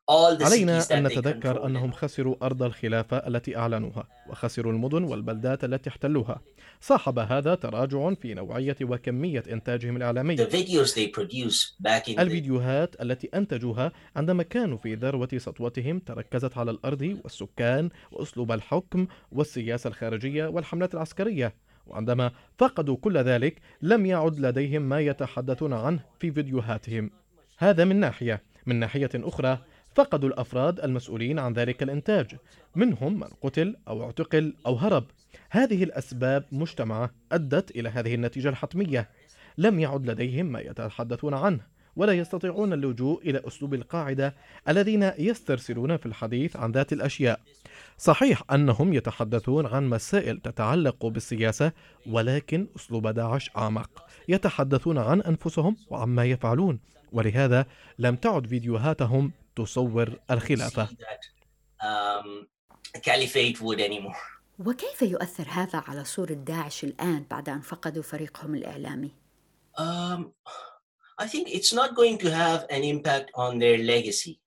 علينا 0.10 0.84
أن 0.92 1.04
نتذكر 1.04 1.66
أنهم 1.66 1.92
خسروا 1.92 2.36
أرض 2.42 2.64
الخلافة 2.64 3.18
التي 3.18 3.58
أعلنوها 3.58 4.08
وخسروا 4.30 4.72
المدن 4.72 5.04
والبلدات 5.04 5.64
التي 5.64 5.90
احتلوها 5.90 6.42
صاحب 6.82 7.20
هذا 7.20 7.56
تراجع 7.56 8.14
في 8.14 8.34
نوعية 8.34 8.76
وكمية 8.82 9.44
إنتاجهم 9.52 9.98
الإعلامي 9.98 10.34
الفيديوهات 12.20 13.02
التي 13.02 13.30
أنتجوها 13.34 13.92
عندما 14.16 14.44
كانوا 14.44 14.78
في 14.78 14.96
ذروة 14.96 15.30
سطوتهم 15.38 16.00
تركزت 16.00 16.58
على 16.58 16.72
الأرض 16.72 17.20
والسكان 17.24 17.90
وأسلوب 18.12 18.52
الحكم 18.52 19.08
والسياسة 19.32 19.88
الخارجية 19.88 20.48
والحملات 20.48 20.94
العسكرية 20.94 21.54
وعندما 21.88 22.32
فقدوا 22.58 22.98
كل 22.98 23.18
ذلك 23.18 23.62
لم 23.82 24.06
يعد 24.06 24.40
لديهم 24.40 24.82
ما 24.82 25.00
يتحدثون 25.00 25.74
عنه 25.74 26.00
في 26.20 26.32
فيديوهاتهم. 26.32 27.12
هذا 27.58 27.86
من 27.86 27.96
ناحية. 27.96 28.42
من 28.66 28.76
ناحية 28.76 29.10
أخرى 29.16 29.60
فقدوا 29.96 30.30
الأفراد 30.30 30.80
المسؤولين 30.80 31.40
عن 31.40 31.54
ذلك 31.54 31.84
الإنتاج. 31.84 32.36
منهم 32.76 33.20
من 33.20 33.28
قتل 33.42 33.76
أو 33.88 34.04
اعتقل 34.04 34.54
أو 34.66 34.76
هرب. 34.76 35.06
هذه 35.50 35.84
الأسباب 35.84 36.46
مجتمعة 36.52 37.12
أدت 37.32 37.72
إلى 37.72 37.90
هذه 37.90 38.16
النتيجة 38.16 38.50
الحتمية. 38.50 39.10
لم 39.58 39.80
يعد 39.80 40.10
لديهم 40.10 40.46
ما 40.46 40.60
يتحدثون 40.60 41.34
عنه. 41.34 41.81
ولا 41.96 42.14
يستطيعون 42.14 42.74
اللجوء 42.74 43.30
إلى 43.30 43.42
أسلوب 43.48 43.74
القاعدة 43.74 44.36
الذين 44.70 45.12
يسترسلون 45.18 45.98
في 45.98 46.06
الحديث 46.06 46.56
عن 46.56 46.72
ذات 46.72 46.94
الأشياء. 46.94 47.40
صحيح 47.98 48.44
أنهم 48.52 48.94
يتحدثون 48.94 49.66
عن 49.66 49.90
مسائل 49.90 50.38
تتعلق 50.38 51.06
بالسياسة 51.06 51.72
ولكن 52.08 52.68
أسلوب 52.76 53.08
داعش 53.08 53.50
أعمق. 53.58 54.06
يتحدثون 54.28 54.98
عن 54.98 55.22
أنفسهم 55.22 55.78
وعما 55.90 56.26
يفعلون 56.26 56.80
ولهذا 57.12 57.66
لم 58.00 58.16
تعد 58.16 58.48
فيديوهاتهم 58.48 59.32
تصور 59.56 60.20
الخلافة. 60.32 60.88
Um, 61.82 62.52
وكيف 64.60 65.02
يؤثر 65.02 65.48
هذا 65.50 65.84
على 65.88 66.04
صورة 66.04 66.34
داعش 66.34 66.84
الآن 66.84 67.26
بعد 67.32 67.50
أن 67.50 67.62
فقدوا 67.62 68.04
فريقهم 68.04 68.56
الإعلامي؟ 68.56 69.12
I 71.20 71.28
think 71.28 71.50
it's 71.50 71.74
not 71.74 71.96
going 71.96 72.18
to 72.20 72.30
have 72.32 72.66
an 72.70 72.84
impact 72.84 73.32
on 73.36 73.60
their 73.60 73.78
legacy. 73.78 74.40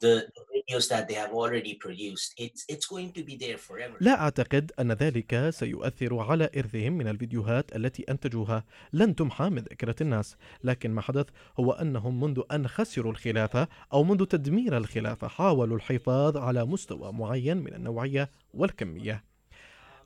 The, 0.00 0.26
videos 0.62 0.88
that 0.88 1.08
they 1.08 1.14
have 1.14 1.32
already 1.32 1.74
produced. 1.74 2.34
It's, 2.36 2.64
it's 2.68 2.86
going 2.86 3.12
to 3.12 3.22
be 3.22 3.36
there 3.36 3.58
forever. 3.58 3.96
لا 4.00 4.20
أعتقد 4.20 4.72
أن 4.80 4.92
ذلك 4.92 5.50
سيؤثر 5.50 6.18
على 6.18 6.50
إرثهم 6.56 6.92
من 6.92 7.08
الفيديوهات 7.08 7.76
التي 7.76 8.02
أنتجوها 8.02 8.64
لن 8.92 9.14
تمحى 9.16 9.48
من 9.48 9.58
ذاكرة 9.58 9.96
الناس 10.00 10.36
لكن 10.64 10.90
ما 10.90 11.00
حدث 11.00 11.26
هو 11.60 11.72
أنهم 11.72 12.20
منذ 12.20 12.42
أن 12.52 12.68
خسروا 12.68 13.12
الخلافة 13.12 13.68
أو 13.92 14.04
منذ 14.04 14.24
تدمير 14.24 14.76
الخلافة 14.76 15.28
حاولوا 15.28 15.76
الحفاظ 15.76 16.36
على 16.36 16.64
مستوى 16.64 17.12
معين 17.12 17.56
من 17.56 17.74
النوعية 17.74 18.30
والكمية 18.54 19.31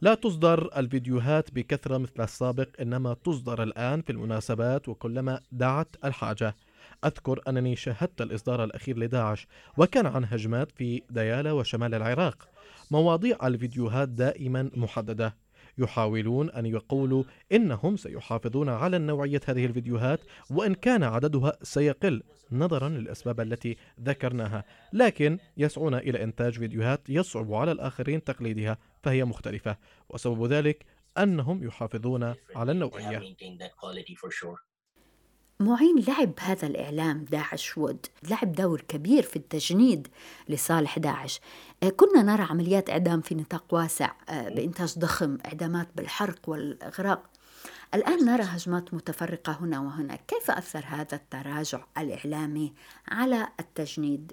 لا 0.00 0.14
تصدر 0.14 0.78
الفيديوهات 0.78 1.50
بكثرة 1.50 1.98
مثل 1.98 2.22
السابق 2.22 2.68
إنما 2.80 3.14
تصدر 3.14 3.62
الآن 3.62 4.02
في 4.02 4.12
المناسبات 4.12 4.88
وكلما 4.88 5.40
دعت 5.52 5.96
الحاجة. 6.04 6.56
أذكر 7.04 7.40
أنني 7.48 7.76
شاهدت 7.76 8.20
الإصدار 8.20 8.64
الأخير 8.64 8.98
لداعش 8.98 9.46
وكان 9.76 10.06
عن 10.06 10.24
هجمات 10.24 10.72
في 10.72 11.02
ديالى 11.10 11.50
وشمال 11.50 11.94
العراق. 11.94 12.48
مواضيع 12.90 13.46
الفيديوهات 13.46 14.08
دائما 14.08 14.70
محددة. 14.74 15.36
يحاولون 15.78 16.50
أن 16.50 16.66
يقولوا 16.66 17.24
إنهم 17.52 17.96
سيحافظون 17.96 18.68
على 18.68 18.98
نوعية 18.98 19.40
هذه 19.46 19.66
الفيديوهات 19.66 20.20
وإن 20.50 20.74
كان 20.74 21.02
عددها 21.02 21.58
سيقل 21.62 22.22
نظرا 22.52 22.88
للأسباب 22.88 23.40
التي 23.40 23.76
ذكرناها. 24.00 24.64
لكن 24.92 25.38
يسعون 25.56 25.94
إلى 25.94 26.22
إنتاج 26.22 26.58
فيديوهات 26.58 27.00
يصعب 27.08 27.54
على 27.54 27.72
الآخرين 27.72 28.24
تقليدها 28.24 28.78
فهي 29.02 29.24
مختلفة. 29.24 29.76
وسبب 30.08 30.46
ذلك 30.46 30.84
أنهم 31.18 31.64
يحافظون 31.64 32.34
على 32.56 32.72
النوعية. 32.72 33.36
معين 35.60 36.04
لعب 36.08 36.32
هذا 36.40 36.66
الإعلام 36.66 37.24
داعش 37.24 37.78
وود 37.78 38.06
لعب 38.30 38.52
دور 38.52 38.80
كبير 38.80 39.22
في 39.22 39.36
التجنيد 39.36 40.08
لصالح 40.48 40.98
داعش 40.98 41.40
آه، 41.82 41.88
كنا 41.88 42.22
نرى 42.22 42.42
عمليات 42.42 42.90
إعدام 42.90 43.20
في 43.20 43.34
نطاق 43.34 43.74
واسع 43.74 44.10
آه، 44.28 44.48
بإنتاج 44.48 44.98
ضخم 44.98 45.38
إعدامات 45.46 45.88
بالحرق 45.96 46.48
والإغراق 46.48 47.22
الآن 47.94 48.24
نرى 48.24 48.42
هجمات 48.42 48.94
متفرقة 48.94 49.58
هنا 49.60 49.80
وهناك 49.80 50.20
كيف 50.28 50.50
أثر 50.50 50.84
هذا 50.86 51.14
التراجع 51.16 51.84
الإعلامي 51.98 52.72
على 53.08 53.48
التجنيد؟ 53.60 54.32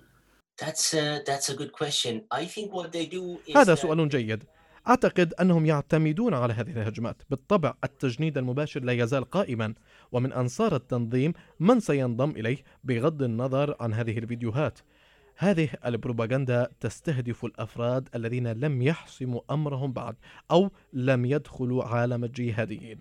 That's 0.62 0.94
a, 0.94 1.24
that's 1.26 1.50
a 1.50 1.56
good 1.56 1.72
question. 1.72 2.22
I 2.32 2.46
think 2.46 2.72
what 2.72 2.92
they 2.92 3.06
do 3.06 3.40
is 3.48 3.58
هذا 3.58 3.76
سؤال 3.76 4.10
جيد 4.10 4.44
أعتقد 4.88 5.34
أنهم 5.34 5.66
يعتمدون 5.66 6.34
على 6.34 6.54
هذه 6.54 6.72
الهجمات. 6.72 7.22
بالطبع 7.30 7.74
التجنيد 7.84 8.38
المباشر 8.38 8.84
لا 8.84 8.94
يزال 8.94 9.24
قائما 9.24 9.74
ومن 10.12 10.34
أنصار 10.34 10.76
التنظيم 10.76 11.34
من 11.60 11.80
سينضم 11.80 12.30
إليه 12.30 12.58
بغض 12.84 13.24
النظر 13.24 13.76
عن 13.80 13.94
هذه 13.94 14.18
الفيديوهات. 14.18 14.80
هذه 15.38 15.70
البروباغندا 15.86 16.70
تستهدف 16.80 17.46
الأفراد 17.46 18.10
الذين 18.16 18.48
لم 18.48 18.82
يحسموا 18.82 19.42
أمرهم 19.52 19.94
بعد 19.94 20.16
أو 20.52 20.72
لم 20.94 21.26
يدخلوا 21.26 21.84
عالم 21.84 22.24
الجهاديين. 22.24 23.00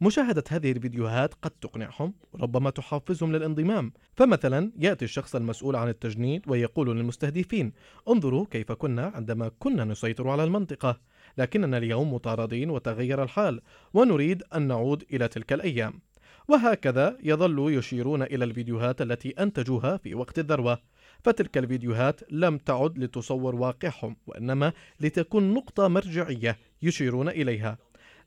مشاهدة 0.00 0.44
هذه 0.48 0.72
الفيديوهات 0.72 1.34
قد 1.34 1.50
تقنعهم 1.50 2.14
وربما 2.32 2.70
تحفزهم 2.70 3.32
للانضمام. 3.32 3.92
فمثلا 4.14 4.72
يأتي 4.78 5.04
الشخص 5.04 5.34
المسؤول 5.34 5.76
عن 5.76 5.88
التجنيد 5.88 6.42
ويقول 6.46 6.96
للمستهدفين 6.96 7.72
انظروا 8.08 8.46
كيف 8.50 8.72
كنا 8.72 9.06
عندما 9.14 9.50
كنا 9.58 9.84
نسيطر 9.84 10.28
على 10.28 10.44
المنطقة. 10.44 11.11
لكننا 11.38 11.78
اليوم 11.78 12.14
مطاردين 12.14 12.70
وتغير 12.70 13.22
الحال 13.22 13.60
ونريد 13.94 14.42
أن 14.54 14.62
نعود 14.62 15.04
إلى 15.12 15.28
تلك 15.28 15.52
الأيام. 15.52 16.00
وهكذا 16.48 17.18
يظل 17.22 17.78
يشيرون 17.78 18.22
إلى 18.22 18.44
الفيديوهات 18.44 19.02
التي 19.02 19.30
أنتجوها 19.30 19.96
في 19.96 20.14
وقت 20.14 20.38
الذروة. 20.38 20.78
فتلك 21.24 21.58
الفيديوهات 21.58 22.20
لم 22.32 22.58
تعد 22.58 22.98
لتصور 22.98 23.54
واقعهم 23.54 24.16
وإنما 24.26 24.72
لتكون 25.00 25.54
نقطة 25.54 25.88
مرجعية 25.88 26.58
يشيرون 26.82 27.28
إليها. 27.28 27.78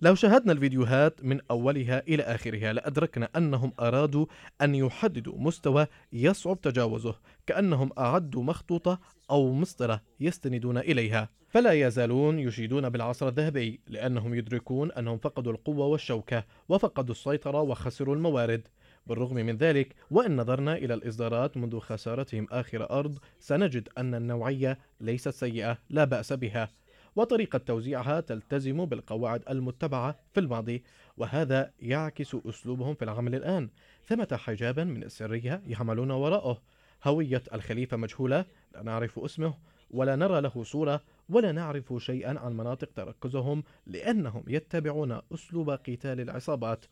لو 0.02 0.16
شاهدنا 0.16 0.52
الفيديوهات 0.52 1.26
من 1.26 1.40
أولها 1.52 2.04
إلى 2.08 2.24
آخرها 2.24 2.74
لأدركنا 2.74 3.30
أنهم 3.36 3.74
أرادوا 3.80 4.26
أن 4.62 4.76
يحددوا 4.76 5.34
مستوى 5.38 5.88
يصعب 6.14 6.62
تجاوزه 6.62 7.16
كأنهم 7.48 7.90
أعدوا 7.98 8.44
مخطوطة 8.44 9.00
أو 9.32 9.54
مسطرة 9.54 10.02
يستندون 10.20 10.78
إليها. 10.78 11.30
فلا 11.56 11.72
يزالون 11.72 12.40
يشيدون 12.40 12.90
بالعصر 12.90 13.28
الذهبي 13.28 13.80
لأنهم 13.88 14.34
يدركون 14.34 14.92
أنهم 14.92 15.18
فقدوا 15.18 15.52
القوة 15.52 15.86
والشوكة 15.86 16.46
وفقدوا 16.70 17.16
السيطرة 17.16 17.62
وخسروا 17.62 18.16
الموارد. 18.16 18.68
بالرغم 19.08 19.36
من 19.36 19.58
ذلك 19.58 19.96
وإن 20.12 20.36
نظرنا 20.36 20.76
إلى 20.76 20.94
الإصدارات 20.94 21.58
منذ 21.58 21.80
خسارتهم 21.80 22.48
آخر 22.52 22.90
أرض 22.90 23.18
سنجد 23.40 23.90
أن 23.98 24.16
النوعية 24.16 24.80
ليست 25.02 25.30
سيئة 25.30 25.78
لا 25.90 26.04
بأس 26.04 26.34
بها. 26.34 26.70
وطريقة 27.16 27.58
توزيعها 27.58 28.20
تلتزم 28.20 28.86
بالقواعد 28.86 29.44
المتبعة 29.50 30.20
في 30.34 30.40
الماضي 30.40 30.84
وهذا 31.18 31.72
يعكس 31.80 32.36
أسلوبهم 32.36 32.96
في 32.96 33.06
العمل 33.06 33.36
الآن. 33.36 33.70
ثمة 34.06 34.40
حجابا 34.44 34.84
من 34.84 35.04
السرية 35.04 35.62
يعملون 35.68 36.12
وراءه. 36.12 36.62
هوية 37.04 37.44
الخليفة 37.54 37.98
مجهولة 37.98 38.46
لا 38.74 38.84
نعرف 38.84 39.20
اسمه. 39.20 39.54
ولا 39.96 40.16
نرى 40.16 40.42
له 40.42 40.64
صورة 40.64 41.02
ولا 41.30 41.52
نعرف 41.52 41.94
شيئا 41.98 42.40
عن 42.40 42.58
مناطق 42.58 42.90
تركزهم 42.96 43.64
لأنهم 43.88 44.44
يتبعون 44.48 45.22
أسلوب 45.34 45.70
قتال 45.70 46.20
العصابات. 46.22 46.86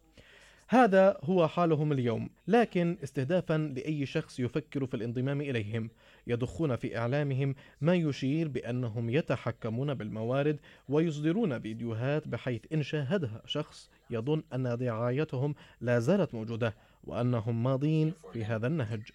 هذا 0.70 1.18
هو 1.24 1.48
حالهم 1.48 1.92
اليوم 1.92 2.30
لكن 2.48 2.98
استهدافا 3.04 3.74
لأي 3.76 4.06
شخص 4.06 4.40
يفكر 4.40 4.86
في 4.86 4.94
الانضمام 4.94 5.42
إليهم. 5.42 5.90
يضخون 6.28 6.76
في 6.76 6.98
إعلامهم 6.98 7.56
ما 7.82 7.96
يشير 7.96 8.48
بأنهم 8.48 9.10
يتحكمون 9.10 9.94
بالموارد 9.94 10.60
ويصدرون 10.90 11.60
فيديوهات 11.60 12.28
بحيث 12.28 12.62
إن 12.74 12.84
شاهدها 12.84 13.42
شخص 13.46 13.90
يظن 14.10 14.44
أن 14.54 14.78
دعايتهم 14.78 15.56
لا 15.82 16.00
زالت 16.00 16.34
موجودة 16.34 16.76
وأنهم 17.04 17.64
ماضين 17.64 18.14
في 18.34 18.46
هذا 18.46 18.68
النهج. 18.68 19.12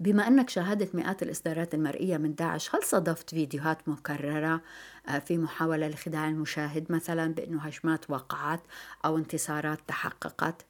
بما 0.00 0.28
أنك 0.28 0.50
شاهدت 0.50 0.94
مئات 0.94 1.22
الإصدارات 1.22 1.74
المرئية 1.74 2.16
من 2.16 2.34
داعش 2.34 2.74
هل 2.74 2.82
صادفت 2.82 3.30
فيديوهات 3.30 3.88
مكررة 3.88 4.60
آه، 5.08 5.18
في 5.18 5.38
محاولة 5.38 5.88
لخداع 5.88 6.28
المشاهد 6.28 6.92
مثلا 6.92 7.34
بأنه 7.34 7.60
هجمات 7.60 8.10
وقعت 8.10 8.60
أو 9.04 9.18
انتصارات 9.18 9.78
تحققت؟ 9.88 10.66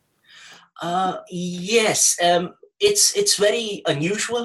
Uh, 0.83 1.15
yes, 1.31 2.19
um, 2.21 2.55
it's 2.81 3.17
it's 3.21 3.37
very 3.37 3.83
unusual. 3.87 4.45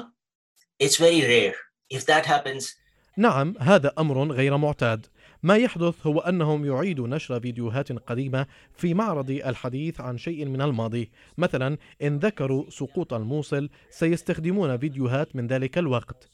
It's 0.78 0.96
very 0.96 1.22
rare. 1.22 1.56
If 1.90 2.06
that 2.06 2.26
happens. 2.26 2.76
نعم 3.16 3.54
هذا 3.60 3.92
أمر 3.98 4.32
غير 4.32 4.56
معتاد 4.56 5.06
ما 5.42 5.56
يحدث 5.56 6.06
هو 6.06 6.18
أنهم 6.18 6.64
يعيدوا 6.64 7.08
نشر 7.08 7.40
فيديوهات 7.40 7.92
قديمة 7.92 8.46
في 8.74 8.94
معرض 8.94 9.30
الحديث 9.30 10.00
عن 10.00 10.18
شيء 10.18 10.46
من 10.46 10.62
الماضي. 10.62 11.10
مثلا 11.38 11.78
إن 12.02 12.18
ذكروا 12.18 12.70
سقوط 12.70 13.14
الموصل 13.14 13.70
سيستخدمون 13.90 14.78
فيديوهات 14.78 15.36
من 15.36 15.46
ذلك 15.46 15.78
الوقت. 15.78 16.28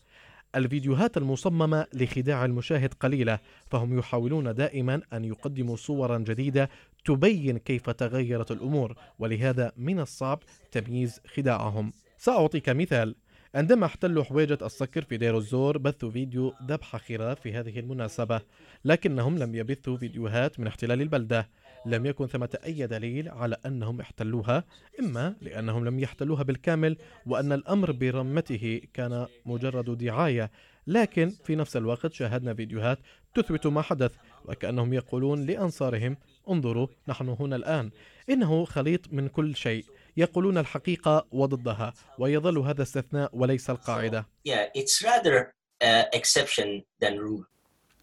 الفيديوهات 0.57 1.17
المصممة 1.17 1.87
لخداع 1.95 2.45
المشاهد 2.45 2.95
قليلة 2.95 3.39
فهم 3.67 3.99
يحاولون 3.99 4.55
دائما 4.55 5.01
أن 5.13 5.25
يقدموا 5.25 5.77
صورا 5.77 6.19
جديدة 6.19 6.71
تبين 7.05 7.59
كيف 7.59 7.91
تغيرت 7.91 8.51
الأمور 8.51 8.95
ولهذا 9.19 9.73
من 9.77 10.01
الصعب 10.01 10.43
تمييز 10.73 11.21
خداعهم. 11.35 11.93
سأعطيك 12.19 12.69
مثال. 12.69 13.15
عندما 13.57 13.87
احتلوا 13.87 14.25
حويجة 14.25 14.59
الصقر 14.63 15.03
في 15.03 15.17
دير 15.17 15.37
الزور 15.37 15.79
بثوا 15.79 16.11
فيديو 16.11 16.55
ذبح 16.67 16.97
خراف 16.97 17.41
في 17.41 17.53
هذه 17.53 17.79
المناسبة 17.79 18.41
لكنهم 18.85 19.39
لم 19.39 19.55
يبثوا 19.55 19.97
فيديوهات 19.97 20.61
من 20.61 20.67
احتلال 20.67 21.03
البلدة. 21.03 21.49
لم 21.87 22.07
يكن 22.07 22.27
ثمة 22.27 22.59
أي 22.67 22.87
دليل 22.87 23.29
على 23.29 23.57
أنهم 23.67 24.01
احتلوها 24.01 24.65
إما 25.01 25.35
لأنهم 25.43 25.85
لم 25.85 26.01
يحتلوها 26.01 26.43
بالكامل 26.43 26.97
وأن 27.27 27.53
الأمر 27.53 27.93
برمته 27.93 28.81
كان 28.95 29.27
مجرد 29.47 29.99
دعاية. 29.99 30.51
لكن 30.87 31.33
في 31.45 31.57
نفس 31.57 31.77
الوقت 31.77 32.13
شاهدنا 32.13 32.55
فيديوهات 32.55 32.99
تثبت 33.35 33.67
ما 33.67 33.83
حدث 33.83 34.15
وكأنهم 34.45 34.93
يقولون 34.93 35.47
لأنصارهم 35.47 36.17
انظروا 36.51 36.87
نحن 37.09 37.29
هنا 37.29 37.57
الآن. 37.57 37.91
إنه 38.31 38.65
خليط 38.65 39.13
من 39.13 39.29
كل 39.29 39.57
شيء. 39.57 39.85
يقولون 40.17 40.59
الحقيقة 40.59 41.27
وضدها 41.31 41.95
ويظل 42.19 42.59
هذا 42.59 42.83
استثناء 42.83 43.31
وليس 43.37 43.71
القاعدة. 43.71 44.27
Yeah, 44.49 44.67
it's 44.75 45.03
rather 45.03 45.55
uh, 45.85 46.05
exception 46.13 46.83
than 47.01 47.19
rule. 47.19 47.45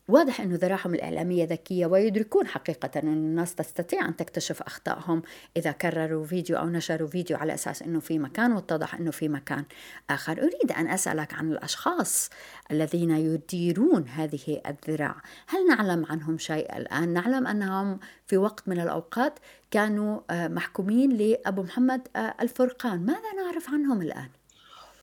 واضح 0.08 0.42
أنه 0.42 0.56
ذراعهم 0.56 0.96
الإعلامية 0.96 1.46
ذكية 1.46 1.86
ويدركون 1.86 2.48
حقيقة 2.48 3.00
أن 3.00 3.08
الناس 3.08 3.56
تستطيع 3.56 4.08
أن 4.08 4.16
تكتشف 4.16 4.62
أخطائهم 4.62 5.22
إذا 5.58 5.72
كرروا 5.72 6.26
فيديو 6.26 6.58
أو 6.58 6.70
نشروا 6.70 7.08
فيديو 7.08 7.38
على 7.38 7.54
أساس 7.54 7.82
أنه 7.82 8.00
في 8.00 8.20
مكان 8.20 8.52
واتضح 8.52 8.96
أنه 8.96 9.12
في 9.12 9.30
مكان 9.30 9.66
آخر 10.10 10.32
أريد 10.32 10.72
أن 10.78 10.88
أسألك 10.88 11.34
عن 11.34 11.52
الأشخاص 11.52 12.30
الذين 12.72 13.12
يديرون 13.12 14.08
هذه 14.08 14.62
الذراع 14.68 15.16
هل 15.48 15.68
نعلم 15.68 16.06
عنهم 16.06 16.38
شيء 16.38 16.78
الآن؟ 16.78 17.10
نعلم 17.10 17.48
أنهم 17.48 18.00
في 18.28 18.38
وقت 18.38 18.68
من 18.68 18.80
الأوقات 18.80 19.40
كانوا 19.72 20.22
آه، 20.30 20.48
محكومين 20.48 21.12
لأبو 21.18 21.64
محمد 21.64 22.08
آه، 22.16 22.36
الفرقان 22.42 23.06
ماذا 23.06 23.34
نعرف 23.38 23.70
عنهم 23.70 24.02
الآن؟ 24.02 24.30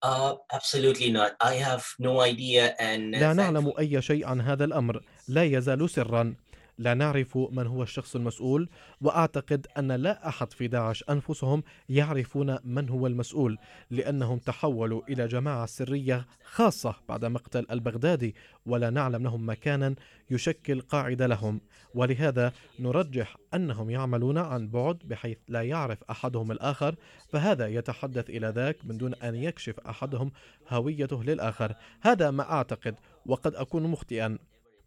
Uh, 0.03 0.35
absolutely 0.53 1.11
not. 1.13 1.37
I 1.41 1.55
have 1.61 1.85
no 1.99 2.21
idea 2.21 2.75
and 2.79 3.15
لا 3.15 3.33
نعلم 3.33 3.73
أي 3.79 4.03
شيء 4.03 4.27
عن 4.27 4.41
هذا 4.41 4.65
الأمر 4.65 5.03
لا 5.29 5.45
يزال 5.45 5.91
سرا 5.91 6.35
لا 6.81 6.95
نعرف 6.95 7.37
من 7.37 7.67
هو 7.67 7.83
الشخص 7.83 8.17
المسؤول 8.17 8.69
وأعتقد 9.01 9.67
أن 9.79 9.93
لا 9.93 10.29
أحد 10.29 10.53
في 10.53 10.69
داعش 10.69 11.05
أنفسهم 11.11 11.63
يعرفون 11.89 12.59
من 12.65 12.89
هو 12.89 13.07
المسؤول 13.07 13.59
لأنهم 13.91 14.39
تحولوا 14.39 15.03
إلى 15.09 15.27
جماعة 15.27 15.67
سرية 15.67 16.27
خاصة 16.45 16.95
بعد 17.09 17.25
مقتل 17.25 17.67
البغدادي 17.71 18.35
ولا 18.67 18.91
نعلم 18.91 19.23
لهم 19.23 19.49
مكانا 19.51 19.95
يشكل 20.31 20.81
قاعدة 20.81 21.27
لهم. 21.27 21.61
ولهذا 21.95 22.53
نرجح 22.79 23.37
أنهم 23.55 23.91
يعملون 23.91 24.39
عن 24.39 24.69
بعد 24.69 24.99
بحيث 25.05 25.39
لا 25.49 25.63
يعرف 25.63 25.99
أحدهم 26.11 26.53
الآخر 26.53 26.95
فهذا 27.29 27.67
يتحدث 27.67 28.31
إلى 28.31 28.49
ذاك 28.49 28.77
من 28.85 28.99
دون 28.99 29.15
أن 29.15 29.35
يكشف 29.35 29.81
أحدهم 29.81 30.33
هويته 30.69 31.25
للآخر. 31.25 31.75
هذا 32.01 32.31
ما 32.31 32.53
أعتقد 32.53 32.95
وقد 33.27 33.55
أكون 33.55 33.83
مخطئا. 33.83 34.39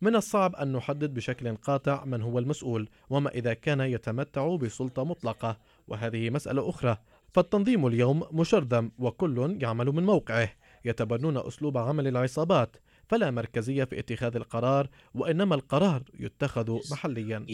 من 0.03 0.15
الصعب 0.15 0.55
أن 0.55 0.71
نحدد 0.71 1.13
بشكل 1.13 1.55
قاطع 1.55 2.05
من 2.05 2.21
هو 2.21 2.39
المسؤول 2.39 2.89
وما 3.09 3.29
إذا 3.29 3.53
كان 3.53 3.79
يتمتع 3.81 4.55
بسلطة 4.55 5.03
مطلقة 5.03 5.57
وهذه 5.87 6.29
مسألة 6.29 6.69
أخرى. 6.69 6.97
فالتنظيم 7.33 7.87
اليوم 7.87 8.23
مشرذم 8.31 8.91
وكل 8.99 9.57
يعمل 9.61 9.85
من 9.85 10.03
موقعه. 10.05 10.49
يتبنون 10.85 11.37
أسلوب 11.37 11.77
عمل 11.77 12.07
العصابات 12.07 12.77
فلا 13.07 13.31
مركزية 13.31 13.83
في 13.83 13.99
اتخاذ 13.99 14.35
القرار 14.35 14.89
وإنما 15.13 15.55
القرار 15.55 16.03
يتخذ 16.19 16.79
محليا. 16.91 17.45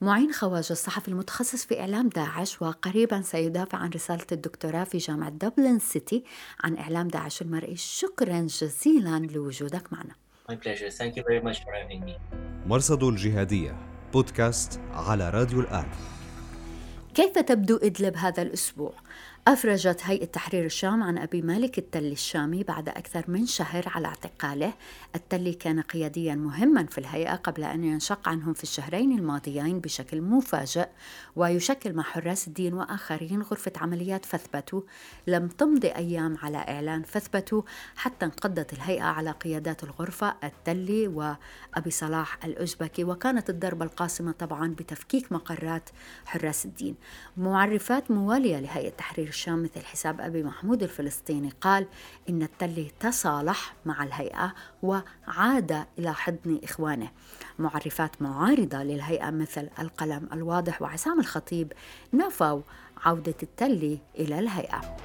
معين 0.00 0.32
خواجة 0.32 0.72
الصحفي 0.72 1.08
المتخصص 1.08 1.64
في 1.64 1.80
إعلام 1.80 2.08
داعش 2.08 2.62
وقريبا 2.62 3.22
سيدافع 3.22 3.78
عن 3.78 3.90
رسالة 3.90 4.26
الدكتوراه 4.32 4.84
في 4.84 4.98
جامعة 4.98 5.30
دبلن 5.30 5.78
سيتي 5.78 6.24
عن 6.64 6.78
إعلام 6.78 7.08
داعش 7.08 7.42
المرئي 7.42 7.76
شكرا 7.76 8.40
جزيلا 8.40 9.18
لوجودك 9.18 9.92
معنا 9.92 10.14
My 10.50 10.54
pleasure. 10.54 10.90
Thank 10.90 11.16
you 11.16 11.22
very 11.22 11.42
much 11.48 11.58
for 11.64 11.72
having 11.72 12.04
me. 12.08 12.12
مرصد 12.66 13.02
الجهادية 13.02 13.76
بودكاست 14.12 14.80
على 14.92 15.30
راديو 15.30 15.60
الآن 15.60 15.86
كيف 17.14 17.38
تبدو 17.38 17.76
إدلب 17.76 18.16
هذا 18.16 18.42
الأسبوع؟ 18.42 18.92
أفرجت 19.48 20.00
هيئة 20.04 20.24
تحرير 20.24 20.64
الشام 20.64 21.02
عن 21.02 21.18
أبي 21.18 21.42
مالك 21.42 21.78
التلي 21.78 22.12
الشامي 22.12 22.62
بعد 22.62 22.88
أكثر 22.88 23.24
من 23.28 23.46
شهر 23.46 23.84
على 23.94 24.06
اعتقاله. 24.08 24.72
التلي 25.14 25.54
كان 25.54 25.80
قياديا 25.80 26.34
مهما 26.34 26.86
في 26.86 26.98
الهيئة 26.98 27.34
قبل 27.34 27.64
أن 27.64 27.84
ينشق 27.84 28.28
عنهم 28.28 28.54
في 28.54 28.62
الشهرين 28.62 29.18
الماضيين 29.18 29.80
بشكل 29.80 30.20
مفاجئ 30.20 30.88
ويشكل 31.36 31.92
مع 31.92 32.02
حراس 32.02 32.48
الدين 32.48 32.74
وآخرين 32.74 33.42
غرفة 33.42 33.72
عمليات 33.76 34.24
فثبتوا. 34.24 34.82
لم 35.26 35.48
تمض 35.48 35.84
أيام 35.84 36.36
على 36.42 36.58
إعلان 36.58 37.02
فثبتوا 37.02 37.62
حتى 37.96 38.26
انقضت 38.26 38.72
الهيئة 38.72 39.02
على 39.04 39.30
قيادات 39.30 39.84
الغرفة 39.84 40.34
التلي 40.44 41.08
وأبي 41.08 41.90
صلاح 41.90 42.44
الأزبكي 42.44 43.04
وكانت 43.04 43.50
الضربة 43.50 43.84
القاسمة 43.84 44.32
طبعا 44.32 44.68
بتفكيك 44.68 45.32
مقرات 45.32 45.90
حراس 46.26 46.64
الدين. 46.66 46.94
معرفات 47.36 48.10
موالية 48.10 48.60
لهيئة 48.60 48.90
تحرير 48.90 49.37
الشام 49.38 49.62
مثل 49.62 49.84
حساب 49.84 50.20
أبي 50.20 50.42
محمود 50.42 50.82
الفلسطيني 50.82 51.52
قال 51.60 51.86
إن 52.28 52.42
التلي 52.42 52.90
تصالح 53.00 53.74
مع 53.86 54.04
الهيئة 54.04 54.54
وعاد 54.82 55.84
إلى 55.98 56.14
حضن 56.14 56.60
إخوانه. 56.64 57.10
معرفات 57.58 58.22
معارضة 58.22 58.82
للهيئة 58.82 59.30
مثل 59.30 59.68
القلم 59.78 60.28
الواضح 60.32 60.82
وعسام 60.82 61.20
الخطيب 61.20 61.72
نفوا 62.12 62.60
عودة 63.04 63.34
التلي 63.42 63.98
إلى 64.18 64.38
الهيئة. 64.38 64.96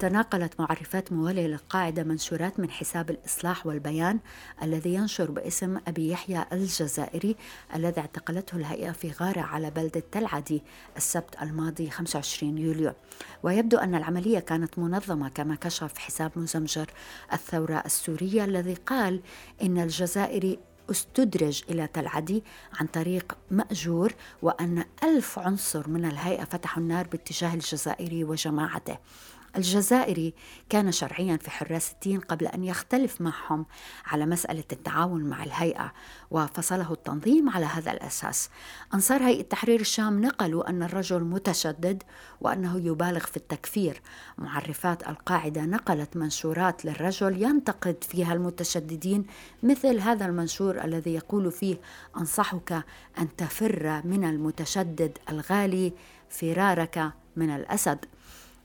تناقلت 0.00 0.60
معرفات 0.60 1.12
موالية 1.12 1.46
للقاعدة 1.46 2.02
منشورات 2.02 2.60
من 2.60 2.70
حساب 2.70 3.10
الإصلاح 3.10 3.66
والبيان 3.66 4.18
الذي 4.62 4.94
ينشر 4.94 5.30
باسم 5.30 5.78
أبي 5.88 6.10
يحيى 6.10 6.44
الجزائري 6.52 7.36
الذي 7.74 8.00
اعتقلته 8.00 8.56
الهيئة 8.56 8.92
في 8.92 9.10
غارة 9.10 9.40
على 9.40 9.70
بلدة 9.70 10.02
تلعدي 10.12 10.62
السبت 10.96 11.42
الماضي 11.42 11.90
25 11.90 12.58
يوليو. 12.58 12.92
ويبدو 13.42 13.78
أن 13.78 13.94
العملية 13.94 14.38
كانت 14.38 14.78
منظمة 14.78 15.28
كما 15.28 15.54
كشف 15.54 15.98
حساب 15.98 16.32
مزمجر 16.36 16.90
الثورة 17.32 17.82
السورية 17.86 18.44
الذي 18.44 18.74
قال 18.74 19.20
إن 19.62 19.78
الجزائري 19.78 20.58
استدرج 20.90 21.62
إلى 21.70 21.86
تلعدي 21.86 22.44
عن 22.80 22.86
طريق 22.86 23.36
مأجور 23.50 24.12
وأن 24.42 24.84
ألف 25.02 25.38
عنصر 25.38 25.88
من 25.88 26.04
الهيئة 26.04 26.44
فتحوا 26.44 26.82
النار 26.82 27.06
باتجاه 27.06 27.54
الجزائري 27.54 28.24
وجماعته. 28.24 28.98
الجزائري 29.56 30.34
كان 30.68 30.92
شرعيا 30.92 31.36
في 31.36 31.50
حراس 31.50 31.92
الدين 31.92 32.20
قبل 32.20 32.46
أن 32.46 32.64
يختلف 32.64 33.20
معهم 33.20 33.66
على 34.06 34.26
مسألة 34.26 34.64
التعاون 34.72 35.24
مع 35.24 35.44
الهيئة 35.44 35.92
وفصله 36.30 36.92
التنظيم 36.92 37.50
على 37.50 37.66
هذا 37.66 37.92
الأساس. 37.92 38.50
أنصار 38.94 39.22
هيئة 39.22 39.42
تحرير 39.42 39.80
الشام 39.80 40.20
نقلوا 40.20 40.70
أن 40.70 40.82
الرجل 40.82 41.24
متشدد 41.24 42.02
وأنه 42.40 42.78
يبالغ 42.78 43.20
في 43.20 43.36
التكفير. 43.36 44.02
معرفات 44.38 45.08
القاعدة 45.08 45.64
نقلت 45.64 46.16
منشورات 46.16 46.84
للرجل 46.84 47.42
ينتقد 47.42 48.04
فيها 48.04 48.32
المتشددين 48.32 49.26
مثل 49.62 50.00
هذا 50.00 50.26
المنشور 50.26 50.84
الذي 50.84 51.14
يقول 51.14 51.52
فيه 51.52 51.76
أنصحك 52.16 52.84
أن 53.18 53.36
تفر 53.36 54.02
من 54.04 54.24
المتشدد 54.24 55.18
الغالي 55.28 55.92
فرارك 56.28 57.12
من 57.36 57.50
الأسد 57.50 58.04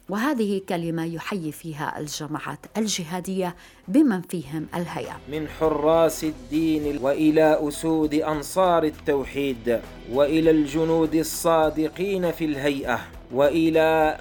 وهذه 0.10 0.62
كلمة 0.70 1.06
يحيي 1.06 1.52
فيها 1.52 2.00
الجماعات 2.00 2.60
الجهادية 2.78 3.56
بمن 3.88 4.22
فيهم 4.22 4.68
الهيئة. 4.76 5.20
من 5.32 5.48
حراس 5.48 6.24
الدين 6.24 6.98
وإلى 7.02 7.60
أسود 7.68 8.14
أنصار 8.14 8.84
التوحيد 8.84 9.82
وإلى 10.12 10.52
الجنود 10.52 11.16
الصادقين 11.16 12.32
في 12.32 12.46
الهيئة 12.46 13.00
وإلى 13.32 14.18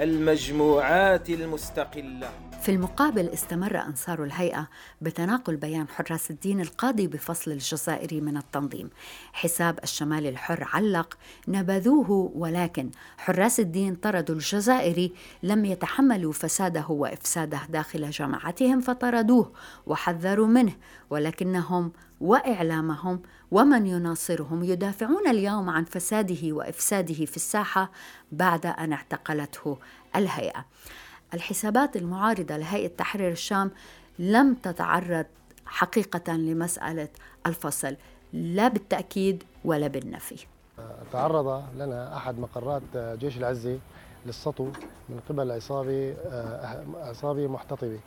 المجموعات 0.00 1.30
المستقلة. 1.30 2.47
في 2.68 2.74
المقابل 2.74 3.28
استمر 3.28 3.80
أنصار 3.80 4.24
الهيئة 4.24 4.68
بتناقل 5.00 5.56
بيان 5.56 5.88
حراس 5.88 6.30
الدين 6.30 6.60
القاضي 6.60 7.06
بفصل 7.06 7.50
الجزائري 7.50 8.20
من 8.20 8.36
التنظيم. 8.36 8.90
حساب 9.32 9.78
الشمال 9.82 10.26
الحر 10.26 10.68
علق 10.72 11.18
نبذوه 11.48 12.10
ولكن 12.34 12.90
حراس 13.18 13.60
الدين 13.60 13.94
طردوا 13.94 14.34
الجزائري 14.34 15.12
لم 15.42 15.64
يتحملوا 15.64 16.32
فساده 16.32 16.86
وإفساده 16.88 17.60
داخل 17.68 18.10
جماعتهم 18.10 18.80
فطردوه 18.80 19.52
وحذروا 19.86 20.46
منه 20.46 20.72
ولكنهم 21.10 21.92
وإعلامهم 22.20 23.22
ومن 23.50 23.86
يناصرهم 23.86 24.64
يدافعون 24.64 25.28
اليوم 25.28 25.70
عن 25.70 25.84
فساده 25.84 26.52
وإفساده 26.52 27.24
في 27.24 27.36
الساحة 27.36 27.90
بعد 28.32 28.66
أن 28.66 28.92
اعتقلته 28.92 29.78
الهيئة. 30.16 30.64
الحسابات 31.34 31.96
المعارضة 31.96 32.56
لهيئة 32.56 32.88
تحرير 32.88 33.32
الشام 33.32 33.70
لم 34.18 34.54
تتعرض 34.54 35.26
حقيقة 35.66 36.32
لمسألة 36.32 37.08
الفصل 37.46 37.96
لا 38.32 38.68
بالتأكيد 38.68 39.42
ولا 39.64 39.86
بالنفي. 39.86 40.46
تعرض 41.12 41.64
لنا 41.76 42.16
أحد 42.16 42.38
مقرات 42.38 42.82
جيش 42.96 43.36
العزة 43.36 43.78
للسطو 44.26 44.64
من 45.08 45.20
قبل 45.28 45.50
عصابة 45.52 46.14
عصابة 46.94 47.46
محتطبة 47.46 47.98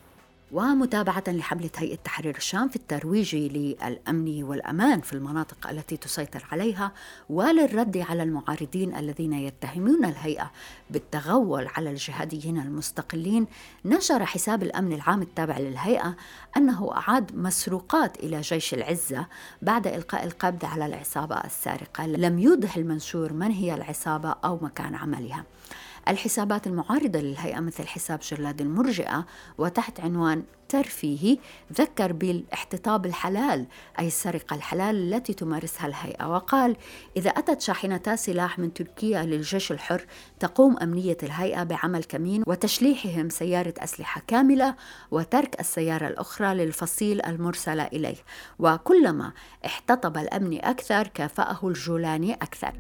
ومتابعة 0.52 1.24
لحملة 1.28 1.70
هيئة 1.78 1.96
تحرير 1.96 2.38
الشام 2.38 2.70
في 2.70 2.76
الترويج 2.76 3.36
للأمن 3.36 4.44
والأمان 4.44 5.02
في 5.02 5.14
المناطق 5.14 5.70
التي 5.70 5.98
تسيطر 5.98 6.46
عليها 6.52 6.92
وللرد 7.30 7.98
على 7.98 8.24
المعارضين 8.24 8.96
الذين 8.96 9.34
يتهمون 9.34 10.06
الهيئة 10.06 10.52
بالتغول 10.90 11.68
على 11.68 11.90
الجهاديين 11.90 12.58
المستقلين. 12.58 13.48
نشر 13.86 14.26
حساب 14.26 14.64
الأمن 14.64 14.94
العام 14.94 15.22
التابع 15.22 15.58
للهيئة 15.58 16.16
أنه 16.58 16.92
أعاد 16.98 17.36
مسروقات 17.36 18.20
إلى 18.20 18.42
جيش 18.42 18.74
العزة 18.74 19.28
بعد 19.62 19.88
إلقاء 19.88 20.24
القبض 20.24 20.66
على 20.66 20.86
العصابة 20.86 21.36
السارقة. 21.36 22.06
لم 22.06 22.40
يوضح 22.40 22.78
المنشور 22.78 23.34
من 23.34 23.52
هي 23.52 23.74
العصابة 23.74 24.30
أو 24.30 24.60
مكان 24.62 24.96
عملها. 24.96 25.46
الحسابات 26.12 26.68
المعارضة 26.68 27.20
للهيئة 27.20 27.60
مثل 27.60 27.88
حساب 27.88 28.20
جلاد 28.20 28.62
المرجئة 28.62 29.26
وتحت 29.58 30.00
عنوان 30.00 30.44
ترفيهي 30.72 31.38
ذكر 31.74 32.14
بالاحتطاب 32.14 33.06
الحلال 33.06 33.66
أي 34.00 34.08
السرقة 34.08 34.56
الحلال 34.56 35.14
التي 35.14 35.34
تمارسها 35.34 35.88
الهيئة 35.88 36.26
وقال 36.36 36.76
إذا 37.18 37.30
أتت 37.30 37.62
شاحنتا 37.62 38.16
سلاح 38.16 38.60
من 38.60 38.74
تركيا 38.74 39.24
للجيش 39.24 39.72
الحر 39.72 40.06
تقوم 40.40 40.78
أمنية 40.78 41.18
الهيئة 41.24 41.64
بعمل 41.64 42.04
كمين 42.04 42.44
وتشليحهم 42.48 43.30
سيارة 43.30 43.74
أسلحة 43.80 44.22
كاملة 44.28 44.76
وترك 45.12 45.60
السيارة 45.60 46.08
الأخرى 46.08 46.54
للفصيل 46.54 47.26
المرسلة 47.26 47.84
إليه. 47.84 48.18
وكلما 48.60 49.32
احتطب 49.66 50.18
الأمن 50.18 50.66
أكثر 50.66 51.08
كافأه 51.08 51.60
الجولاني 51.64 52.34
أكثر. 52.34 52.74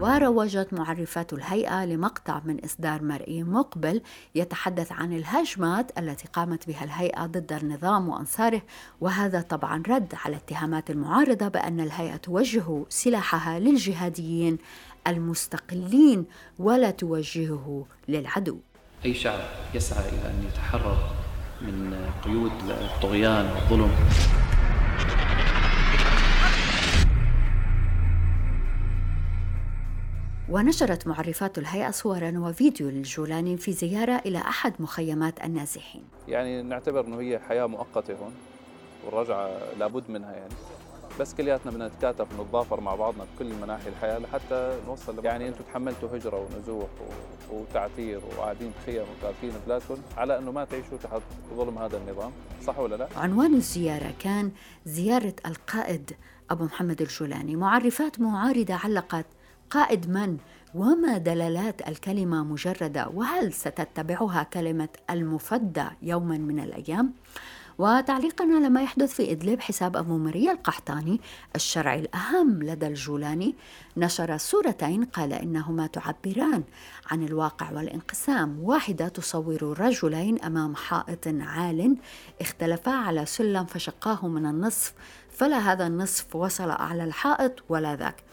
وروجت 0.00 0.72
معرفات 0.72 1.32
الهيئة 1.32 1.84
لمقطع 1.84 2.40
من 2.44 2.57
إصدار 2.64 3.02
مرئي 3.02 3.42
مقبل 3.42 4.02
يتحدث 4.34 4.92
عن 4.92 5.12
الهجمات 5.12 5.98
التي 5.98 6.28
قامت 6.32 6.68
بها 6.68 6.84
الهيئة 6.84 7.26
ضد 7.26 7.52
النظام 7.52 8.08
وأنصاره 8.08 8.62
وهذا 9.00 9.40
طبعا 9.40 9.82
رد 9.88 10.14
على 10.24 10.36
اتهامات 10.36 10.90
المعارضة 10.90 11.48
بأن 11.48 11.80
الهيئة 11.80 12.16
توجه 12.16 12.84
سلاحها 12.88 13.58
للجهاديين 13.58 14.58
المستقلين 15.06 16.24
ولا 16.58 16.90
توجهه 16.90 17.86
للعدو. 18.08 18.58
أي 19.04 19.14
شعب 19.14 19.40
يسعى 19.74 20.08
إلى 20.08 20.30
أن 20.30 20.44
يتحرر 20.48 21.10
من 21.62 21.96
قيود 22.24 22.52
الطغيان 22.70 23.44
والظلم؟ 23.44 23.90
ونشرت 30.50 31.06
معرفات 31.06 31.58
الهيئة 31.58 31.90
صورا 31.90 32.38
وفيديو 32.38 32.88
للجولاني 32.90 33.56
في 33.56 33.72
زيارة 33.72 34.22
إلى 34.26 34.38
أحد 34.38 34.72
مخيمات 34.78 35.44
النازحين. 35.44 36.02
يعني 36.28 36.62
نعتبر 36.62 37.06
أنه 37.06 37.20
هي 37.20 37.38
حياة 37.38 37.66
مؤقتة 37.66 38.14
هون 38.14 38.34
والرجعة 39.06 39.50
لابد 39.78 40.10
منها 40.10 40.32
يعني. 40.32 40.52
بس 41.20 41.34
كلياتنا 41.34 41.72
بدنا 41.72 41.88
نتكاتف 41.88 42.38
ونتضافر 42.38 42.80
مع 42.80 42.94
بعضنا 42.94 43.24
بكل 43.34 43.54
مناحي 43.54 43.88
الحياة 43.88 44.18
لحتى 44.18 44.78
نوصل 44.86 45.24
يعني 45.24 45.48
أنتم 45.48 45.64
تحملتوا 45.72 46.16
هجرة 46.16 46.46
ونزوح 46.56 46.88
وتعتير 47.52 48.20
وقاعدين 48.30 48.72
بخيم 48.82 49.02
وتاركين 49.18 49.52
بلادكم 49.66 49.96
على 50.16 50.38
أنه 50.38 50.52
ما 50.52 50.64
تعيشوا 50.64 50.98
تحت 51.02 51.22
ظلم 51.56 51.78
هذا 51.78 51.96
النظام. 51.96 52.30
صح 52.66 52.78
ولا 52.78 52.96
لا؟ 52.96 53.08
عنوان 53.16 53.54
الزيارة 53.54 54.14
كان 54.18 54.50
زيارة 54.86 55.34
القائد 55.46 56.10
أبو 56.50 56.64
محمد 56.64 57.02
الجولاني 57.02 57.56
معرفات 57.56 58.20
معارضة 58.20 58.74
علقت 58.74 59.26
قائد 59.70 60.10
من؟ 60.10 60.36
وما 60.74 61.18
دلالات 61.18 61.88
الكلمة 61.88 62.44
مجردة؟ 62.44 63.08
وهل 63.08 63.52
ستتبعها 63.52 64.42
كلمة 64.42 64.88
المفدى 65.10 65.84
يوما 66.02 66.38
من 66.38 66.60
الأيام؟ 66.60 67.12
وتعليقا 67.78 68.44
على 68.44 68.68
ما 68.68 68.82
يحدث 68.82 69.12
في 69.12 69.32
إدلب 69.32 69.60
حساب 69.60 69.96
أبو 69.96 70.18
مريا 70.18 70.52
القحطاني 70.52 71.20
الشرعي 71.56 72.00
الأهم 72.00 72.62
لدى 72.62 72.86
الجولاني. 72.86 73.54
نشر 73.96 74.36
صورتين 74.36 75.04
قال 75.04 75.32
إنهما 75.32 75.86
تعبران 75.86 76.62
عن 77.10 77.22
الواقع 77.22 77.72
والانقسام. 77.72 78.60
واحدة 78.60 79.08
تصور 79.08 79.80
رجلين 79.80 80.42
أمام 80.42 80.74
حائط 80.76 81.28
عال 81.28 81.96
اختلفا 82.40 82.92
على 82.92 83.26
سلم 83.26 83.64
فشقاه 83.64 84.28
من 84.28 84.46
النصف 84.46 84.94
فلا 85.30 85.58
هذا 85.58 85.86
النصف 85.86 86.36
وصل 86.36 86.70
أعلى 86.70 87.04
الحائط 87.04 87.52
ولا 87.68 87.96
ذاك. 87.96 88.27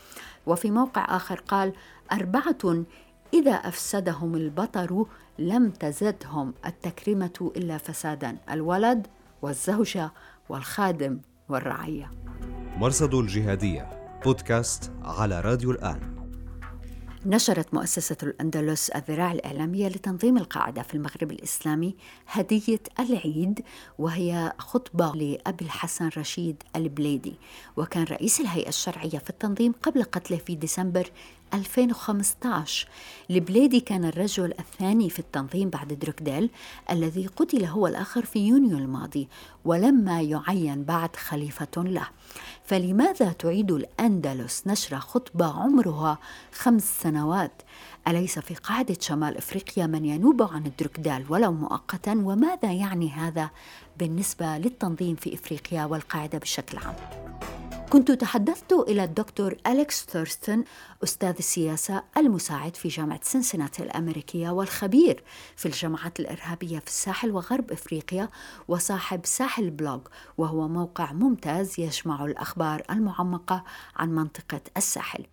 وفي 0.45 0.71
موقع 0.71 1.15
آخر 1.15 1.39
قال 1.39 1.73
أربعة 2.11 2.85
إذا 3.33 3.51
أفسدهم 3.51 4.35
البطر 4.35 5.05
لم 5.39 5.69
تزدهم 5.69 6.53
التكريمة 6.65 7.51
إلا 7.57 7.77
فسادا 7.77 8.37
الولد 8.49 9.07
والزوجة 9.41 10.11
والخادم 10.49 11.19
والرعية. 11.49 12.11
مرصد 12.77 13.13
الجهادية 13.13 13.89
بودكاست 14.25 14.91
على 15.03 15.41
راديو 15.41 15.71
الآن. 15.71 16.14
نشرت 17.27 17.73
مؤسسة 17.73 18.17
الأندلس 18.23 18.89
الذراع 18.89 19.31
الإعلامية 19.31 19.87
لتنظيم 19.87 20.37
القاعدة 20.37 20.81
في 20.81 20.93
المغرب 20.93 21.31
الإسلامي 21.31 21.95
هدية 22.27 22.79
العيد 22.99 23.63
وهي 23.99 24.53
خطبة 24.57 25.11
لأبي 25.15 25.65
الحسن 25.65 26.09
رشيد 26.17 26.63
البليدي 26.75 27.33
وكان 27.77 28.03
رئيس 28.03 28.41
الهيئة 28.41 28.69
الشرعية 28.69 29.17
في 29.17 29.29
التنظيم 29.29 29.71
قبل 29.83 30.03
قتله 30.03 30.37
في 30.37 30.55
ديسمبر 30.55 31.11
2015 31.53 32.87
البليدي 33.31 33.79
كان 33.79 34.05
الرجل 34.05 34.53
الثاني 34.59 35.09
في 35.09 35.19
التنظيم 35.19 35.69
بعد 35.69 35.93
دروكديل 35.93 36.49
الذي 36.91 37.27
قتل 37.27 37.65
هو 37.65 37.87
الآخر 37.87 38.25
في 38.25 38.39
يونيو 38.39 38.77
الماضي 38.77 39.27
ولما 39.65 40.21
يعين 40.21 40.83
بعد 40.83 41.15
خليفة 41.15 41.67
له. 41.77 42.07
فلماذا 42.65 43.31
تعيد 43.31 43.71
الأندلس 43.71 44.63
نشر 44.67 44.99
خطبة 44.99 45.45
عمرها 45.45 46.17
خمس 46.53 47.01
سنوات 47.01 47.61
أليس 48.07 48.39
في 48.39 48.55
قاعدة 48.55 48.97
شمال 48.99 49.37
إفريقيا 49.37 49.87
من 49.87 50.05
ينوب 50.05 50.41
عن 50.41 50.65
الدركدال 50.65 51.25
ولو 51.29 51.51
مؤقتا 51.51 52.11
وماذا 52.11 52.71
يعني 52.71 53.09
هذا 53.09 53.49
بالنسبة 53.97 54.57
للتنظيم 54.57 55.15
في 55.15 55.33
إفريقيا 55.33 55.85
والقاعدة 55.85 56.37
بشكل 56.37 56.77
عام؟ 56.77 56.95
كنت 57.89 58.11
تحدثت 58.11 58.73
إلى 58.73 59.03
الدكتور 59.03 59.57
أليكس 59.67 60.05
ثورستون 60.05 60.63
أستاذ 61.03 61.35
السياسة 61.39 62.03
المساعد 62.17 62.75
في 62.75 62.87
جامعة 62.87 63.19
سنسناتي 63.23 63.83
الأمريكية 63.83 64.49
والخبير 64.49 65.23
في 65.55 65.65
الجماعات 65.65 66.19
الإرهابية 66.19 66.79
في 66.79 66.87
الساحل 66.87 67.31
وغرب 67.31 67.71
إفريقيا 67.71 68.29
وصاحب 68.67 69.25
Sahel 69.25 69.69
Blog 69.69 70.01
وهو 70.37 70.67
موقع 70.67 71.13
ممتاز 71.13 71.79
يجمع 71.79 72.25
الأخبار 72.25 72.83
المعمقة 72.89 73.63
عن 73.95 74.09
منطقة 74.15 74.61
الساحل 74.77 75.25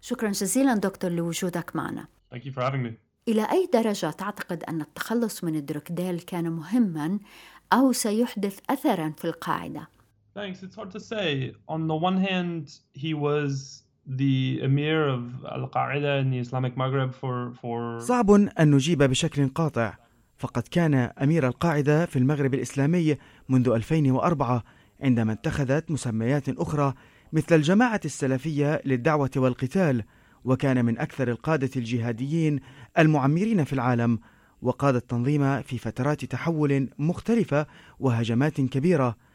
شكرا 0.00 0.28
جزيلا 0.28 0.74
دكتور 0.74 1.10
لوجودك 1.10 1.76
معنا 1.76 2.06
Thank 2.34 2.38
you 2.44 2.52
for 2.52 2.62
having 2.62 2.82
me. 2.86 2.90
إلى 3.28 3.50
أي 3.52 3.68
درجة 3.72 4.10
تعتقد 4.10 4.64
أن 4.64 4.80
التخلص 4.80 5.44
من 5.44 5.56
دروكديل 5.56 6.20
كان 6.20 6.50
مهما 6.52 7.18
أو 7.72 7.92
سيحدث 7.92 8.58
أثرا 8.70 9.12
في 9.18 9.24
القاعدة؟ 9.24 9.88
Thanks. 10.38 10.62
It's 10.62 10.76
hard 10.76 10.92
to 10.92 11.00
say. 11.00 11.52
On 11.74 11.88
the 11.88 11.98
one 12.08 12.18
hand, 12.28 12.62
he 12.92 13.12
was 13.12 13.82
the 14.06 14.60
emir 14.62 15.00
of 15.16 15.22
Al 15.56 15.66
Qaeda 15.68 16.20
in 16.22 16.30
the 16.30 16.38
Islamic 16.38 16.76
Maghreb 16.76 17.12
for 17.12 17.52
for 17.60 17.98
صعب 18.00 18.30
أن 18.30 18.70
نجيب 18.70 19.02
بشكل 19.02 19.48
قاطع 19.48 19.96
فقد 20.36 20.62
كان 20.62 20.94
أمير 20.94 21.46
القاعدة 21.46 22.06
في 22.06 22.18
المغرب 22.18 22.54
الإسلامي 22.54 23.16
منذ 23.48 23.68
2004 23.68 24.64
عندما 25.00 25.32
اتخذت 25.32 25.90
مسميات 25.90 26.48
أخرى 26.48 26.94
مثل 27.32 27.54
الجماعة 27.54 28.00
السلفية 28.04 28.82
للدعوة 28.84 29.30
والقتال 29.36 30.04
وكان 30.44 30.84
من 30.84 30.98
أكثر 30.98 31.28
القادة 31.28 31.70
الجهاديين 31.76 32.60
المعمرين 32.98 33.64
في 33.64 33.72
العالم 33.72 34.18
وقاد 34.62 34.94
التنظيم 34.94 35.62
في 35.62 35.78
فترات 35.78 36.24
تحول 36.24 36.88
مختلفة 36.98 37.66
وهجمات 37.98 38.60
كبيرة 38.60 39.27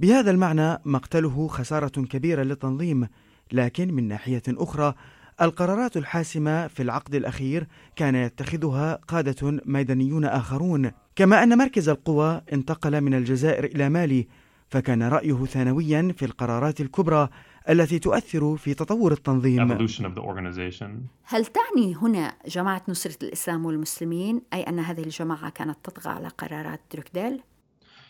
بهذا 0.00 0.30
المعنى 0.30 0.78
مقتله 0.84 1.48
خسارة 1.48 1.88
كبيرة 1.88 2.42
للتنظيم 2.42 3.08
لكن 3.52 3.94
من 3.94 4.08
ناحية 4.08 4.42
أخرى 4.48 4.94
القرارات 5.42 5.96
الحاسمة 5.96 6.66
في 6.66 6.82
العقد 6.82 7.14
الأخير 7.14 7.66
كان 7.96 8.14
يتخذها 8.14 8.94
قادة 9.08 9.60
ميدانيون 9.64 10.24
آخرون 10.24 10.90
كما 11.16 11.42
أن 11.42 11.58
مركز 11.58 11.88
القوى 11.88 12.42
انتقل 12.52 13.00
من 13.00 13.14
الجزائر 13.14 13.64
إلى 13.64 13.88
مالي 13.88 14.28
فكان 14.68 15.02
رأيه 15.02 15.44
ثانويا 15.44 16.14
في 16.16 16.24
القرارات 16.24 16.80
الكبرى 16.80 17.28
التي 17.68 17.98
تؤثر 17.98 18.56
في 18.56 18.74
تطور 18.74 19.12
التنظيم 19.12 19.78
evolution 19.78 20.02
of 20.02 20.18
the 20.18 20.22
organization. 20.22 20.88
هل 21.24 21.46
تعني 21.46 21.94
هنا 21.94 22.34
جماعة 22.46 22.82
نصرة 22.88 23.16
الإسلام 23.22 23.66
والمسلمين 23.66 24.42
أي 24.52 24.62
أن 24.62 24.78
هذه 24.78 25.02
الجماعة 25.02 25.50
كانت 25.50 25.76
تطغى 25.84 26.10
على 26.12 26.28
قرارات 26.28 26.80
دروكديل؟ 26.92 27.40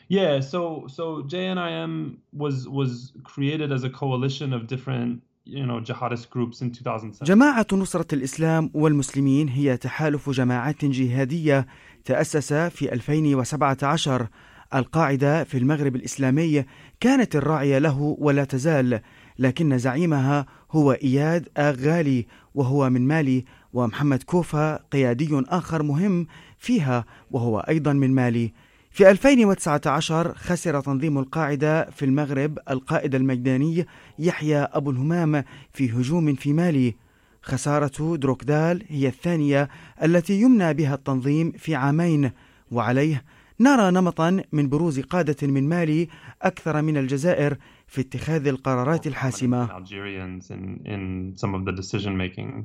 Yeah, 0.08 0.40
so 0.40 0.86
so 0.88 1.22
JNIM 1.22 2.18
was 2.32 2.68
was 2.68 3.12
created 3.24 3.72
as 3.72 3.82
a 3.84 3.90
coalition 3.90 4.52
of 4.52 4.66
different 4.68 5.22
you 5.44 5.66
know 5.66 5.80
jihadist 5.80 6.30
groups 6.30 6.62
in 6.62 6.70
2007. 6.70 7.26
جماعة 7.26 7.66
نصرة 7.72 8.14
الإسلام 8.14 8.70
والمسلمين 8.74 9.48
هي 9.48 9.76
تحالف 9.76 10.30
جماعات 10.30 10.84
جهادية 10.84 11.66
تأسس 12.04 12.52
في 12.52 12.92
2017 12.92 14.28
القاعدة 14.74 15.44
في 15.44 15.58
المغرب 15.58 15.96
الإسلامي 15.96 16.64
كانت 17.00 17.36
الراعية 17.36 17.78
له 17.78 18.16
ولا 18.18 18.44
تزال 18.44 19.00
لكن 19.38 19.78
زعيمها 19.78 20.46
هو 20.70 20.92
إياد 20.92 21.48
آغالي 21.56 22.26
وهو 22.54 22.90
من 22.90 23.06
مالي 23.06 23.44
ومحمد 23.72 24.22
كوفا 24.22 24.76
قيادي 24.76 25.28
آخر 25.48 25.82
مهم 25.82 26.26
فيها 26.58 27.04
وهو 27.30 27.58
أيضا 27.58 27.92
من 27.92 28.14
مالي 28.14 28.52
في 28.96 29.10
2019 29.10 30.34
خسر 30.34 30.80
تنظيم 30.80 31.18
القاعدة 31.18 31.90
في 31.90 32.04
المغرب 32.04 32.58
القائد 32.70 33.14
الميداني 33.14 33.86
يحيى 34.18 34.58
أبو 34.58 34.90
الهمام 34.90 35.44
في 35.72 35.90
هجوم 35.90 36.34
في 36.34 36.52
مالي 36.52 36.94
خسارة 37.42 38.16
دروكدال 38.16 38.82
هي 38.88 39.08
الثانية 39.08 39.68
التي 40.02 40.40
يمنى 40.40 40.74
بها 40.74 40.94
التنظيم 40.94 41.52
في 41.52 41.74
عامين 41.74 42.30
وعليه 42.70 43.24
نرى 43.60 43.90
نمطا 43.90 44.42
من 44.52 44.68
بروز 44.68 45.00
قادة 45.00 45.46
من 45.48 45.68
مالي 45.68 46.08
أكثر 46.42 46.82
من 46.82 46.96
الجزائر 46.96 47.56
في 47.86 48.00
اتخاذ 48.00 48.46
القرارات 48.46 49.06
الحاسمة 49.06 49.66
Algerians 49.66 50.50
in 50.50 50.86
in 50.86 51.34
some 51.36 51.54
of 51.54 51.64
the 51.64 51.72
decision 51.72 52.16
making. 52.16 52.64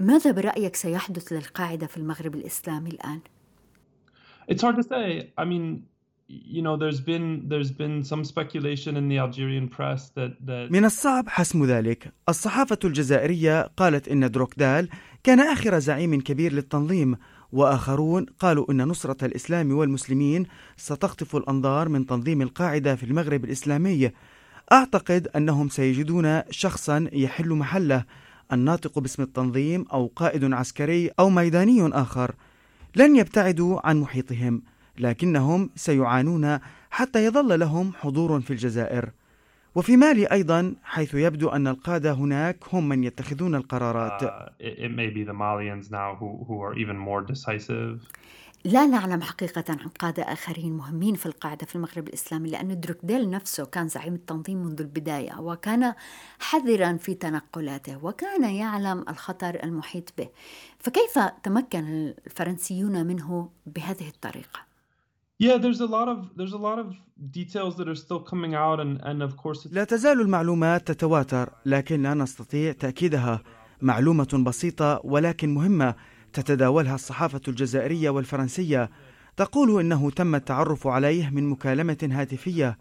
ماذا 0.00 0.30
برأيك 0.30 0.76
سيحدث 0.76 1.32
للقاعدة 1.32 1.86
في 1.86 1.96
المغرب 1.96 2.34
الإسلامي 2.34 2.90
الآن؟ 2.90 3.20
It's 4.48 4.62
hard 4.62 4.76
to 4.76 4.84
say. 4.94 5.32
I 5.36 5.44
mean, 5.44 5.66
you 6.28 6.62
know, 6.62 6.76
there's 6.82 7.00
been 7.00 7.26
there's 7.52 7.72
been 7.82 7.96
some 8.12 8.24
speculation 8.24 8.96
in 9.00 9.08
the 9.08 9.18
Algerian 9.18 9.68
press 9.68 10.10
that 10.16 10.32
that 10.46 10.70
من 10.70 10.84
الصعب 10.84 11.28
حسم 11.28 11.64
ذلك. 11.64 12.12
الصحافة 12.28 12.78
الجزائرية 12.84 13.62
قالت 13.76 14.08
إن 14.08 14.30
دروكدال 14.30 14.88
كان 15.24 15.40
آخر 15.40 15.78
زعيم 15.78 16.20
كبير 16.20 16.52
للتنظيم 16.52 17.16
وآخرون 17.52 18.26
قالوا 18.38 18.70
إن 18.70 18.82
نصرة 18.88 19.24
الإسلام 19.24 19.72
والمسلمين 19.72 20.46
ستخطف 20.76 21.36
الأنظار 21.36 21.88
من 21.88 22.06
تنظيم 22.06 22.42
القاعدة 22.42 22.96
في 22.96 23.06
المغرب 23.06 23.44
الإسلامي. 23.44 24.10
أعتقد 24.72 25.28
أنهم 25.36 25.68
سيجدون 25.68 26.42
شخصا 26.50 27.08
يحل 27.12 27.48
محله 27.48 28.04
الناطق 28.52 28.98
باسم 28.98 29.22
التنظيم 29.22 29.84
أو 29.92 30.12
قائد 30.16 30.52
عسكري 30.52 31.10
أو 31.18 31.30
ميداني 31.30 31.88
آخر. 31.88 32.34
لن 32.96 33.16
يبتعدوا 33.16 33.88
عن 33.88 34.00
محيطهم. 34.00 34.62
لكنهم 34.98 35.70
سيعانون 35.74 36.58
حتى 36.90 37.24
يظل 37.24 37.60
لهم 37.60 37.92
حضور 38.00 38.40
في 38.40 38.50
الجزائر 38.50 39.10
وفي 39.74 39.96
مالي 39.96 40.26
أيضا 40.26 40.74
حيث 40.84 41.14
يبدو 41.14 41.48
أن 41.48 41.66
القادة 41.66 42.12
هناك 42.12 42.56
هم 42.72 42.88
من 42.88 43.04
يتخذون 43.04 43.54
القرارات 43.54 44.22
لا 48.66 48.86
نعلم 48.86 49.22
حقيقة 49.22 49.64
عن 49.68 49.88
قادة 49.88 50.22
آخرين 50.22 50.72
مهمين 50.72 51.14
في 51.14 51.26
القاعدة 51.26 51.66
في 51.66 51.74
المغرب 51.76 52.08
الإسلامي 52.08 52.50
لأن 52.50 52.80
دروكديل 52.80 53.30
نفسه 53.30 53.64
كان 53.64 53.88
زعيم 53.88 54.14
التنظيم 54.14 54.62
منذ 54.62 54.80
البداية 54.80 55.40
وكان 55.40 55.94
حذرا 56.38 56.96
في 56.96 57.14
تنقلاته 57.14 58.04
وكان 58.04 58.44
يعلم 58.44 59.04
الخطر 59.08 59.62
المحيط 59.64 60.12
به. 60.18 60.28
فكيف 60.78 61.18
تمكن 61.42 62.14
الفرنسيون 62.26 63.06
منه 63.06 63.50
بهذه 63.66 64.08
الطريقة؟ 64.08 64.60
Yeah, 65.42 65.58
there's 65.58 65.80
a 65.80 65.86
lot 65.86 66.08
of 66.08 66.18
there's 66.36 66.54
a 66.54 66.62
lot 66.68 66.78
of 66.78 66.86
details 67.30 67.76
that 67.76 67.88
are 67.88 68.00
still 68.04 68.20
coming 68.20 68.54
out 68.54 68.80
and 68.80 69.00
and 69.02 69.22
of 69.22 69.36
course 69.36 69.68
لا 69.72 69.84
تزال 69.84 70.20
المعلومات 70.20 70.86
تتواتر 70.86 71.52
لكن 71.66 72.02
لا 72.02 72.14
نستطيع 72.14 72.72
تأكيدها. 72.72 73.42
معلومة 73.82 74.44
بسيطة 74.46 75.00
ولكن 75.04 75.54
مهمة. 75.54 75.94
تتداولها 76.36 76.94
الصحافة 76.94 77.40
الجزائرية 77.48 78.10
والفرنسية 78.10 78.90
تقول 79.36 79.80
إنه 79.80 80.10
تم 80.10 80.34
التعرف 80.34 80.86
عليه 80.86 81.30
من 81.30 81.48
مكالمة 81.48 82.08
هاتفية 82.12 82.78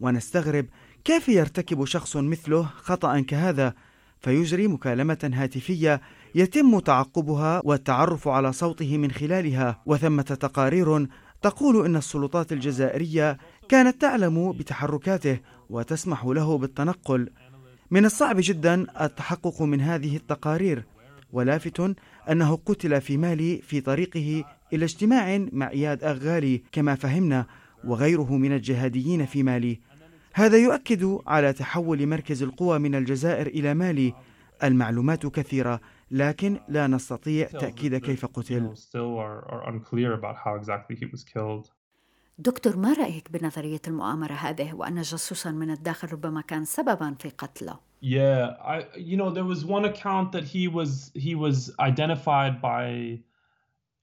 ونستغرب 0.00 0.66
كيف 1.04 1.28
يرتكب 1.28 1.84
شخص 1.84 2.16
مثله 2.16 2.62
خطأ 2.62 3.20
كهذا 3.20 3.74
فيجري 4.20 4.68
مكالمة 4.68 5.30
هاتفية 5.34 6.00
يتم 6.34 6.78
تعقبها 6.78 7.62
والتعرف 7.64 8.28
على 8.28 8.52
صوته 8.52 8.98
من 8.98 9.10
خلالها. 9.10 9.82
وثمة 9.86 10.22
تقارير 10.22 11.06
تقول 11.42 11.84
إن 11.86 11.96
السلطات 11.96 12.52
الجزائرية 12.52 13.38
كانت 13.68 14.00
تعلم 14.00 14.52
بتحركاته 14.52 15.38
وتسمح 15.70 16.24
له 16.24 16.58
بالتنقل. 16.58 17.30
من 17.90 18.04
الصعب 18.04 18.36
جدا 18.38 18.86
التحقق 19.00 19.62
من 19.62 19.80
هذه 19.80 20.16
التقارير 20.16 20.84
ولافت 21.32 21.94
أنه 22.30 22.56
قتل 22.56 23.00
في 23.00 23.16
مالي 23.16 23.58
في 23.62 23.80
طريقه 23.80 24.44
إلى 24.72 24.84
اجتماع 24.84 25.46
مع 25.52 25.70
إياد 25.70 26.04
أغالي 26.04 26.62
كما 26.72 26.94
فهمنا 26.94 27.46
وغيره 27.84 28.36
من 28.36 28.52
الجهاديين 28.52 29.26
في 29.26 29.42
مالي. 29.42 29.80
هذا 30.34 30.56
يؤكد 30.56 31.18
على 31.26 31.52
تحول 31.52 32.06
مركز 32.06 32.42
القوى 32.42 32.78
من 32.78 32.94
الجزائر 32.94 33.46
إلى 33.46 33.74
مالي. 33.74 34.14
المعلومات 34.62 35.26
كثيرة 35.26 35.80
لكن 36.10 36.60
لا 36.68 36.86
نستطيع 36.86 37.46
تأكيد 37.46 37.96
كيف 37.96 38.26
قتل. 38.26 38.74
دكتور 42.38 42.76
ما 42.76 42.92
رأيك 42.92 43.32
بنظرية 43.32 43.80
المؤامرة 43.88 44.32
هذه 44.32 44.74
وأن 44.74 45.02
جاسوسا 45.02 45.50
من 45.50 45.70
الداخل 45.70 46.12
ربما 46.12 46.40
كان 46.40 46.64
سببا 46.64 47.14
في 47.18 47.28
قتله؟ 47.28 47.87
Yeah, 48.00 48.54
I 48.62 48.86
you 48.96 49.16
know 49.16 49.30
there 49.30 49.44
was 49.44 49.64
one 49.64 49.84
account 49.84 50.32
that 50.32 50.44
he 50.44 50.68
was 50.68 51.10
he 51.14 51.34
was 51.34 51.56
identified 51.80 52.60
by 52.60 53.20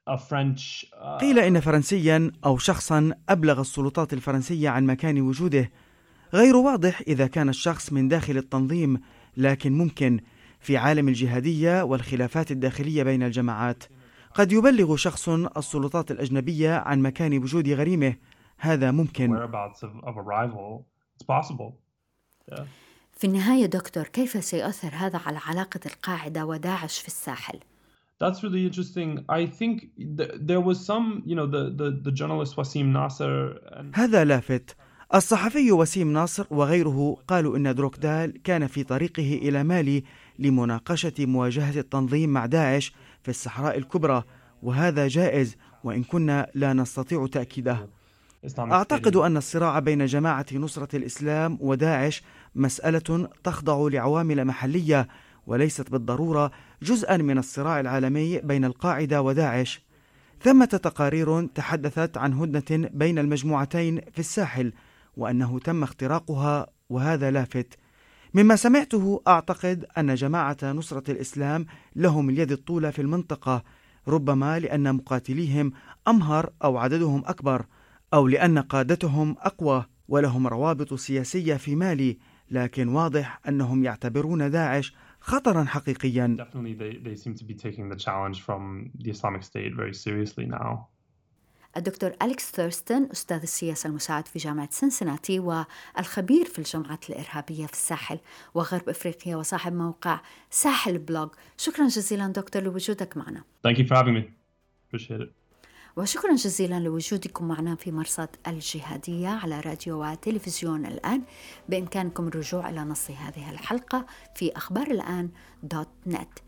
a 0.07 0.17
French 0.17 0.85
uh... 0.93 1.17
قيل 1.19 1.39
إن 1.39 1.59
فرنسيا 1.59 2.31
أو 2.45 2.57
شخصا 2.57 3.11
أبلغ 3.29 3.61
السلطات 3.61 4.13
الفرنسية 4.13 4.69
عن 4.69 4.85
مكان 4.85 5.21
وجوده. 5.21 5.71
غير 6.33 6.55
واضح 6.55 7.01
إذا 7.07 7.27
كان 7.27 7.49
الشخص 7.49 7.93
من 7.93 8.07
داخل 8.07 8.37
التنظيم 8.37 9.01
لكن 9.37 9.77
ممكن 9.77 10.19
في 10.59 10.77
عالم 10.77 11.07
الجهادية 11.07 11.83
والخلافات 11.83 12.51
الداخلية 12.51 13.03
بين 13.03 13.23
الجماعات. 13.23 13.83
قد 14.33 14.51
يبلغ 14.51 14.95
شخص 14.95 15.29
السلطات 15.29 16.11
الأجنبية 16.11 16.71
عن 16.75 17.01
مكان 17.01 17.37
وجود 17.37 17.69
غريمه. 17.69 18.15
هذا 18.57 18.91
ممكن. 18.91 19.49
في 23.15 23.27
النهاية 23.27 23.65
دكتور 23.65 24.03
كيف 24.03 24.45
سيؤثر 24.45 24.89
هذا 24.93 25.21
على 25.25 25.39
علاقة 25.45 25.79
القاعدة 25.85 26.45
وداعش 26.45 26.99
في 26.99 27.07
الساحل؟ 27.07 27.59
That's 28.23 28.43
really 28.43 28.65
interesting. 28.65 29.25
I 29.29 29.45
think 29.45 29.89
there 30.49 30.61
was 30.61 30.85
some, 30.85 31.23
you 31.25 31.35
know, 31.35 31.45
the, 31.45 31.63
the, 31.79 31.87
the 32.07 32.11
journalist 32.11 32.55
Wasim 32.55 32.91
Nasser. 32.93 33.59
And... 33.71 33.95
هذا 33.95 34.23
لافت. 34.23 34.75
الصحفي 35.15 35.71
وسيم 35.71 36.13
ناصر 36.13 36.45
وغيره 36.49 37.17
قالوا 37.27 37.57
إن 37.57 37.75
دروكدال 37.75 38.41
كان 38.43 38.67
في 38.67 38.83
طريقه 38.83 39.39
إلى 39.41 39.63
مالي 39.63 40.03
لمناقشة 40.39 41.13
مواجهة 41.19 41.79
التنظيم 41.79 42.29
مع 42.29 42.45
داعش 42.45 42.93
في 43.23 43.29
الصحراء 43.29 43.77
الكبرى 43.77 44.23
وهذا 44.63 45.07
جائز 45.07 45.55
وإن 45.83 46.03
كنا 46.03 46.47
لا 46.55 46.73
نستطيع 46.73 47.27
تأكيده 47.27 47.89
أعتقد 48.59 49.15
أن 49.15 49.37
الصراع 49.37 49.79
بين 49.79 50.05
جماعة 50.05 50.45
نصرة 50.53 50.95
الإسلام 50.95 51.57
وداعش 51.61 52.23
مسألة 52.55 53.29
تخضع 53.43 53.87
لعوامل 53.87 54.45
محلية 54.45 55.07
وليست 55.47 55.91
بالضرورة 55.91 56.51
جزءا 56.81 57.17
من 57.17 57.37
الصراع 57.37 57.79
العالمي 57.79 58.39
بين 58.39 58.65
القاعدة 58.65 59.21
وداعش. 59.21 59.85
ثمة 60.41 60.65
تقارير 60.65 61.45
تحدثت 61.45 62.17
عن 62.17 62.33
هدنة 62.33 62.89
بين 62.93 63.19
المجموعتين 63.19 64.01
في 64.11 64.19
الساحل 64.19 64.73
وأنه 65.17 65.59
تم 65.59 65.83
اختراقها 65.83 66.67
وهذا 66.89 67.31
لافت. 67.31 67.77
مما 68.33 68.55
سمعته 68.55 69.21
أعتقد 69.27 69.85
أن 69.97 70.15
جماعة 70.15 70.57
نصرة 70.63 71.11
الإسلام 71.11 71.65
لهم 71.95 72.29
اليد 72.29 72.51
الطولى 72.51 72.91
في 72.91 73.01
المنطقة 73.01 73.63
ربما 74.07 74.59
لأن 74.59 74.95
مقاتليهم 74.95 75.71
أمهر 76.07 76.49
أو 76.63 76.77
عددهم 76.77 77.23
أكبر 77.25 77.65
أو 78.13 78.27
لأن 78.27 78.59
قادتهم 78.59 79.35
أقوى 79.39 79.85
ولهم 80.07 80.47
روابط 80.47 80.93
سياسية 80.93 81.55
في 81.55 81.75
مالي. 81.75 82.17
لكن 82.51 82.87
واضح 82.87 83.39
أنهم 83.47 83.83
يعتبرون 83.83 84.51
داعش 84.51 84.93
خطرا 85.19 85.63
حقيقيا 85.63 86.37
الدكتور 91.77 92.11
أليكس 92.21 92.51
ثيرستون 92.51 93.09
أستاذ 93.11 93.41
السياسة 93.41 93.89
المساعد 93.89 94.27
في 94.27 94.39
جامعة 94.39 94.69
سنسناتي 94.71 95.39
والخبير 95.39 96.45
في 96.45 96.59
الجمعات 96.59 97.09
الإرهابية 97.09 97.65
في 97.65 97.73
الساحل 97.73 98.19
وغرب 98.53 98.89
إفريقيا 98.89 99.35
وصاحب 99.35 99.73
موقع 99.73 100.19
Sahel 100.49 100.97
Blog 100.97 101.29
شكرا 101.57 101.87
جزيلا 101.87 102.27
دكتور 102.27 102.63
لوجودك 102.63 103.17
معنا 103.17 103.43
Thank 103.67 103.77
you 103.77 103.87
for 103.87 103.95
having 103.95 104.13
me. 104.13 104.23
Appreciate 104.87 105.21
it. 105.21 105.44
وشكرا 105.97 106.35
جزيلا 106.35 106.79
لوجودكم 106.79 107.47
معنا 107.47 107.75
في 107.75 107.91
مرصد 107.91 108.29
الجهادية 108.47 109.27
على 109.27 109.59
راديو 109.59 110.03
وتلفزيون 110.03 110.85
الآن. 110.85 111.21
بإمكانكم 111.69 112.27
الرجوع 112.27 112.69
إلى 112.69 112.81
نص 112.81 113.11
هذه 113.11 113.51
الحلقة 113.51 114.05
في 114.35 114.57
أخبار 114.57 114.91
الآن 114.91 115.29
دوت 115.63 115.89
نت. 116.07 116.39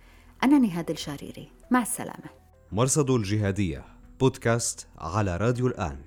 أنا 0.43 0.59
نهاد 0.59 0.89
الجريري. 0.89 1.51
مع 1.71 1.81
السلامة. 1.81 2.29
مرصد 2.71 3.09
الجهادية 3.09 3.85
بودكاست 4.19 4.87
على 4.97 5.37
راديو 5.37 5.67
الآن. 5.67 5.97